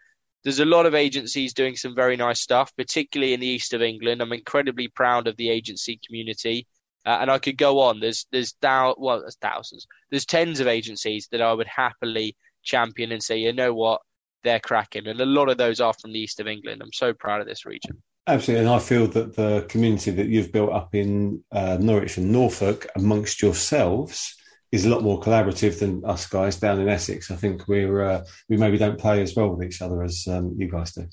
there's 0.44 0.60
a 0.60 0.66
lot 0.66 0.86
of 0.86 0.94
agencies 0.94 1.54
doing 1.54 1.76
some 1.76 1.96
very 1.96 2.16
nice 2.16 2.40
stuff, 2.40 2.72
particularly 2.78 3.34
in 3.34 3.40
the 3.40 3.48
east 3.48 3.74
of 3.74 3.82
England. 3.82 4.22
I'm 4.22 4.34
incredibly 4.34 4.88
proud 4.88 5.28
of 5.28 5.36
the 5.38 5.50
agency 5.50 6.00
community. 6.06 6.68
Uh, 7.06 7.18
and 7.22 7.30
I 7.30 7.38
could 7.38 7.58
go 7.58 7.82
on. 7.82 8.00
There's 8.00 8.26
there's 8.32 8.56
thou- 8.62 8.96
well, 8.98 9.22
there's 9.22 9.38
thousands. 9.38 9.86
There's 10.10 10.26
tens 10.26 10.60
of 10.60 10.68
agencies 10.68 11.28
that 11.32 11.42
I 11.42 11.54
would 11.54 11.68
happily 11.68 12.36
champion 12.64 13.12
and 13.12 13.22
say, 13.22 13.38
you 13.38 13.54
know 13.54 13.74
what, 13.74 14.02
they're 14.44 14.60
cracking, 14.60 15.08
and 15.08 15.22
a 15.22 15.26
lot 15.26 15.50
of 15.50 15.58
those 15.58 15.80
are 15.80 15.94
from 15.94 16.14
the 16.14 16.20
east 16.20 16.40
of 16.40 16.48
England. 16.48 16.82
I'm 16.82 16.94
so 16.94 17.14
proud 17.14 17.42
of 17.42 17.48
this 17.48 17.66
region. 17.66 18.02
Absolutely, 18.28 18.66
and 18.66 18.74
I 18.74 18.80
feel 18.80 19.08
that 19.08 19.36
the 19.36 19.66
community 19.70 20.10
that 20.12 20.28
you've 20.28 20.52
built 20.52 20.72
up 20.72 20.96
in 20.96 21.44
uh, 21.52 21.78
Norwich 21.80 22.18
and 22.18 22.32
Norfolk 22.32 22.88
amongst 22.96 23.42
yourselves 23.42 24.36
is 24.72 24.86
a 24.86 24.90
lot 24.90 25.04
more 25.04 25.22
collaborative 25.22 25.80
than 25.80 26.04
us 26.04 26.26
guys 26.26 26.58
down 26.58 26.80
in 26.80 26.90
Essex. 26.90 27.30
I 27.30 27.36
think 27.36 27.68
we're 27.68 28.02
uh, 28.02 28.26
we 28.50 28.58
maybe 28.58 28.80
don't 28.80 29.00
play 29.00 29.22
as 29.22 29.36
well 29.36 29.50
with 29.50 29.66
each 29.66 29.82
other 29.82 30.02
as 30.02 30.26
um, 30.28 30.56
you 30.58 30.70
guys 30.70 30.94
do. 30.94 31.08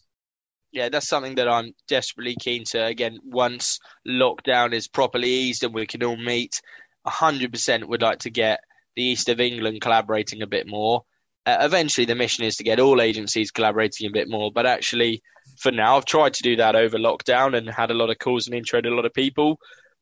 Yeah, 0.72 0.88
that's 0.88 1.06
something 1.06 1.34
that 1.34 1.48
I'm 1.48 1.74
desperately 1.86 2.34
keen 2.40 2.64
to. 2.70 2.82
Again, 2.82 3.18
once 3.22 3.78
lockdown 4.08 4.72
is 4.72 4.88
properly 4.88 5.28
eased 5.28 5.64
and 5.64 5.74
we 5.74 5.86
can 5.86 6.02
all 6.02 6.16
meet, 6.16 6.62
hundred 7.06 7.52
percent 7.52 7.88
would 7.88 8.00
like 8.00 8.20
to 8.20 8.30
get 8.30 8.60
the 8.96 9.02
east 9.02 9.28
of 9.28 9.38
England 9.38 9.82
collaborating 9.82 10.40
a 10.40 10.46
bit 10.46 10.66
more. 10.66 11.04
Uh, 11.44 11.58
eventually, 11.60 12.04
the 12.04 12.14
mission 12.14 12.44
is 12.44 12.56
to 12.56 12.64
get 12.64 12.80
all 12.80 13.00
agencies 13.00 13.50
collaborating 13.50 14.06
a 14.06 14.12
bit 14.12 14.28
more, 14.28 14.52
but 14.52 14.66
actually 14.66 15.22
for 15.58 15.72
now. 15.72 15.96
I've 15.96 16.04
tried 16.04 16.34
to 16.34 16.42
do 16.42 16.56
that 16.56 16.76
over 16.76 16.98
lockdown 16.98 17.56
and 17.56 17.68
had 17.68 17.90
a 17.90 17.94
lot 17.94 18.10
of 18.10 18.18
calls 18.18 18.46
and 18.46 18.54
introed 18.54 18.86
a 18.86 18.94
lot 18.94 19.04
of 19.04 19.14
people. 19.14 19.58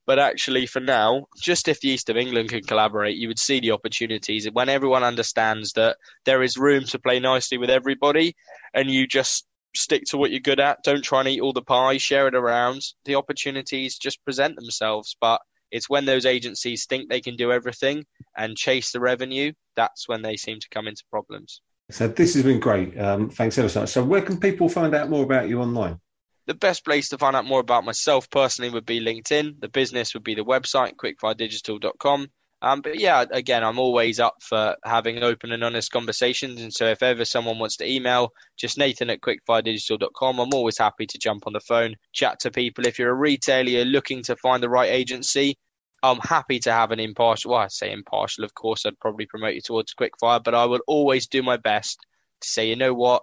But 0.06 0.18
actually, 0.18 0.66
for 0.66 0.80
now, 0.80 1.26
just 1.40 1.68
if 1.68 1.80
the 1.80 1.90
East 1.90 2.08
of 2.08 2.16
England 2.16 2.48
can 2.48 2.62
collaborate, 2.62 3.16
you 3.16 3.28
would 3.28 3.38
see 3.38 3.60
the 3.60 3.70
opportunities. 3.70 4.48
When 4.50 4.68
everyone 4.68 5.04
understands 5.04 5.72
that 5.74 5.98
there 6.24 6.42
is 6.42 6.56
room 6.56 6.84
to 6.84 6.98
play 6.98 7.20
nicely 7.20 7.58
with 7.58 7.70
everybody 7.70 8.34
and 8.74 8.90
you 8.90 9.06
just 9.06 9.46
stick 9.76 10.02
to 10.06 10.16
what 10.16 10.30
you're 10.30 10.40
good 10.40 10.58
at, 10.58 10.82
don't 10.82 11.04
try 11.04 11.20
and 11.20 11.28
eat 11.28 11.40
all 11.40 11.52
the 11.52 11.62
pie, 11.62 11.98
share 11.98 12.26
it 12.26 12.34
around, 12.34 12.82
the 13.04 13.14
opportunities 13.14 13.98
just 13.98 14.24
present 14.24 14.56
themselves. 14.56 15.16
But 15.20 15.40
it's 15.70 15.88
when 15.88 16.04
those 16.04 16.26
agencies 16.26 16.86
think 16.86 17.08
they 17.08 17.20
can 17.20 17.36
do 17.36 17.52
everything 17.52 18.04
and 18.36 18.56
chase 18.56 18.92
the 18.92 19.00
revenue, 19.00 19.52
that's 19.76 20.08
when 20.08 20.22
they 20.22 20.36
seem 20.36 20.58
to 20.60 20.68
come 20.70 20.88
into 20.88 21.04
problems. 21.10 21.62
So 21.90 22.06
this 22.08 22.34
has 22.34 22.44
been 22.44 22.60
great. 22.60 22.98
Um, 22.98 23.30
thanks 23.30 23.58
ever 23.58 23.68
so 23.68 23.80
much. 23.80 23.90
So 23.90 24.04
where 24.04 24.22
can 24.22 24.38
people 24.38 24.68
find 24.68 24.94
out 24.94 25.10
more 25.10 25.24
about 25.24 25.48
you 25.48 25.60
online? 25.60 25.98
The 26.46 26.54
best 26.54 26.84
place 26.84 27.08
to 27.10 27.18
find 27.18 27.36
out 27.36 27.44
more 27.44 27.60
about 27.60 27.84
myself 27.84 28.28
personally 28.30 28.70
would 28.70 28.86
be 28.86 29.00
LinkedIn. 29.00 29.60
The 29.60 29.68
business 29.68 30.14
would 30.14 30.24
be 30.24 30.34
the 30.34 30.44
website, 30.44 30.94
quickfiredigital.com. 30.96 32.28
Um, 32.62 32.82
but 32.82 32.98
yeah, 33.00 33.24
again, 33.30 33.64
I'm 33.64 33.78
always 33.78 34.20
up 34.20 34.36
for 34.42 34.76
having 34.84 35.22
open 35.22 35.52
and 35.52 35.64
honest 35.64 35.90
conversations. 35.90 36.60
And 36.60 36.72
so 36.72 36.86
if 36.86 37.02
ever 37.02 37.24
someone 37.24 37.58
wants 37.58 37.76
to 37.78 37.90
email, 37.90 38.32
just 38.58 38.76
nathan 38.76 39.08
at 39.08 39.22
quickfiredigital.com. 39.22 40.38
I'm 40.38 40.54
always 40.54 40.76
happy 40.76 41.06
to 41.06 41.18
jump 41.18 41.46
on 41.46 41.54
the 41.54 41.60
phone, 41.60 41.96
chat 42.12 42.40
to 42.40 42.50
people. 42.50 42.86
If 42.86 42.98
you're 42.98 43.10
a 43.10 43.14
retailer, 43.14 43.70
you're 43.70 43.84
looking 43.86 44.22
to 44.24 44.36
find 44.36 44.62
the 44.62 44.68
right 44.68 44.90
agency, 44.90 45.56
I'm 46.02 46.18
happy 46.18 46.58
to 46.60 46.72
have 46.72 46.92
an 46.92 47.00
impartial. 47.00 47.52
Well, 47.52 47.60
I 47.60 47.68
say 47.68 47.92
impartial, 47.92 48.44
of 48.44 48.54
course. 48.54 48.86
I'd 48.86 48.98
probably 49.00 49.26
promote 49.26 49.54
you 49.54 49.60
towards 49.60 49.94
quickfire, 49.94 50.42
but 50.42 50.54
I 50.54 50.64
will 50.64 50.80
always 50.86 51.26
do 51.26 51.42
my 51.42 51.56
best 51.56 51.98
to 52.40 52.48
say, 52.48 52.68
you 52.68 52.76
know 52.76 52.94
what, 52.94 53.22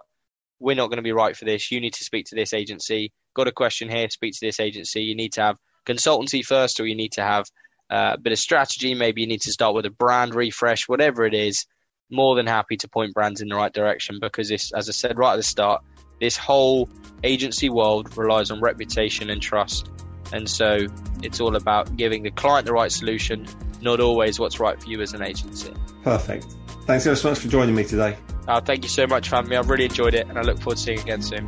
we're 0.60 0.76
not 0.76 0.88
going 0.88 0.98
to 0.98 1.02
be 1.02 1.12
right 1.12 1.36
for 1.36 1.44
this. 1.44 1.72
You 1.72 1.80
need 1.80 1.94
to 1.94 2.04
speak 2.04 2.26
to 2.26 2.36
this 2.36 2.52
agency. 2.52 3.12
Got 3.34 3.48
a 3.48 3.52
question 3.52 3.88
here? 3.88 4.08
Speak 4.10 4.32
to 4.34 4.46
this 4.46 4.60
agency. 4.60 5.02
You 5.02 5.16
need 5.16 5.32
to 5.34 5.42
have 5.42 5.56
consultancy 5.86 6.44
first, 6.44 6.78
or 6.78 6.86
you 6.86 6.94
need 6.94 7.12
to 7.12 7.22
have 7.22 7.46
uh, 7.90 8.12
a 8.14 8.18
bit 8.18 8.32
of 8.32 8.38
strategy. 8.38 8.94
Maybe 8.94 9.22
you 9.22 9.26
need 9.26 9.42
to 9.42 9.52
start 9.52 9.74
with 9.74 9.86
a 9.86 9.90
brand 9.90 10.34
refresh, 10.34 10.88
whatever 10.88 11.24
it 11.24 11.34
is. 11.34 11.66
More 12.10 12.34
than 12.36 12.46
happy 12.46 12.78
to 12.78 12.88
point 12.88 13.12
brands 13.12 13.42
in 13.42 13.48
the 13.48 13.54
right 13.54 13.72
direction 13.72 14.18
because 14.18 14.48
this, 14.48 14.72
as 14.72 14.88
I 14.88 14.92
said 14.92 15.18
right 15.18 15.34
at 15.34 15.36
the 15.36 15.42
start, 15.42 15.82
this 16.20 16.36
whole 16.36 16.88
agency 17.22 17.68
world 17.68 18.16
relies 18.16 18.50
on 18.50 18.60
reputation 18.60 19.28
and 19.28 19.42
trust. 19.42 19.90
And 20.32 20.48
so 20.48 20.86
it's 21.22 21.40
all 21.40 21.54
about 21.54 21.96
giving 21.96 22.22
the 22.22 22.30
client 22.30 22.66
the 22.66 22.72
right 22.72 22.90
solution, 22.90 23.46
not 23.82 24.00
always 24.00 24.40
what's 24.40 24.58
right 24.58 24.80
for 24.80 24.88
you 24.88 25.00
as 25.02 25.12
an 25.12 25.22
agency. 25.22 25.72
Perfect. 26.02 26.46
Thanks 26.86 27.06
ever 27.06 27.16
so 27.16 27.30
much 27.30 27.40
for 27.40 27.48
joining 27.48 27.74
me 27.74 27.84
today. 27.84 28.16
Uh, 28.46 28.60
thank 28.60 28.82
you 28.82 28.88
so 28.88 29.06
much 29.06 29.28
for 29.28 29.36
having 29.36 29.50
me. 29.50 29.56
I've 29.56 29.68
really 29.68 29.84
enjoyed 29.84 30.14
it 30.14 30.26
and 30.28 30.38
I 30.38 30.42
look 30.42 30.58
forward 30.58 30.76
to 30.76 30.82
seeing 30.82 30.98
you 30.98 31.02
again 31.02 31.22
soon. 31.22 31.46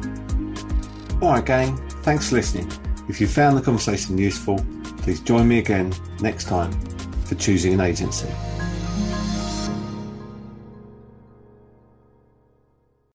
All 1.23 1.33
right, 1.33 1.45
gang. 1.45 1.77
Thanks 2.03 2.29
for 2.29 2.37
listening. 2.37 2.71
If 3.09 3.21
you 3.21 3.27
found 3.27 3.57
the 3.57 3.63
conversation 3.63 4.17
useful, 4.19 4.65
please 5.11 5.21
join 5.23 5.49
me 5.49 5.59
again 5.59 5.93
next 6.21 6.45
time 6.45 6.71
for 7.25 7.35
choosing 7.35 7.75
an 7.75 7.81
agency. 7.81 8.29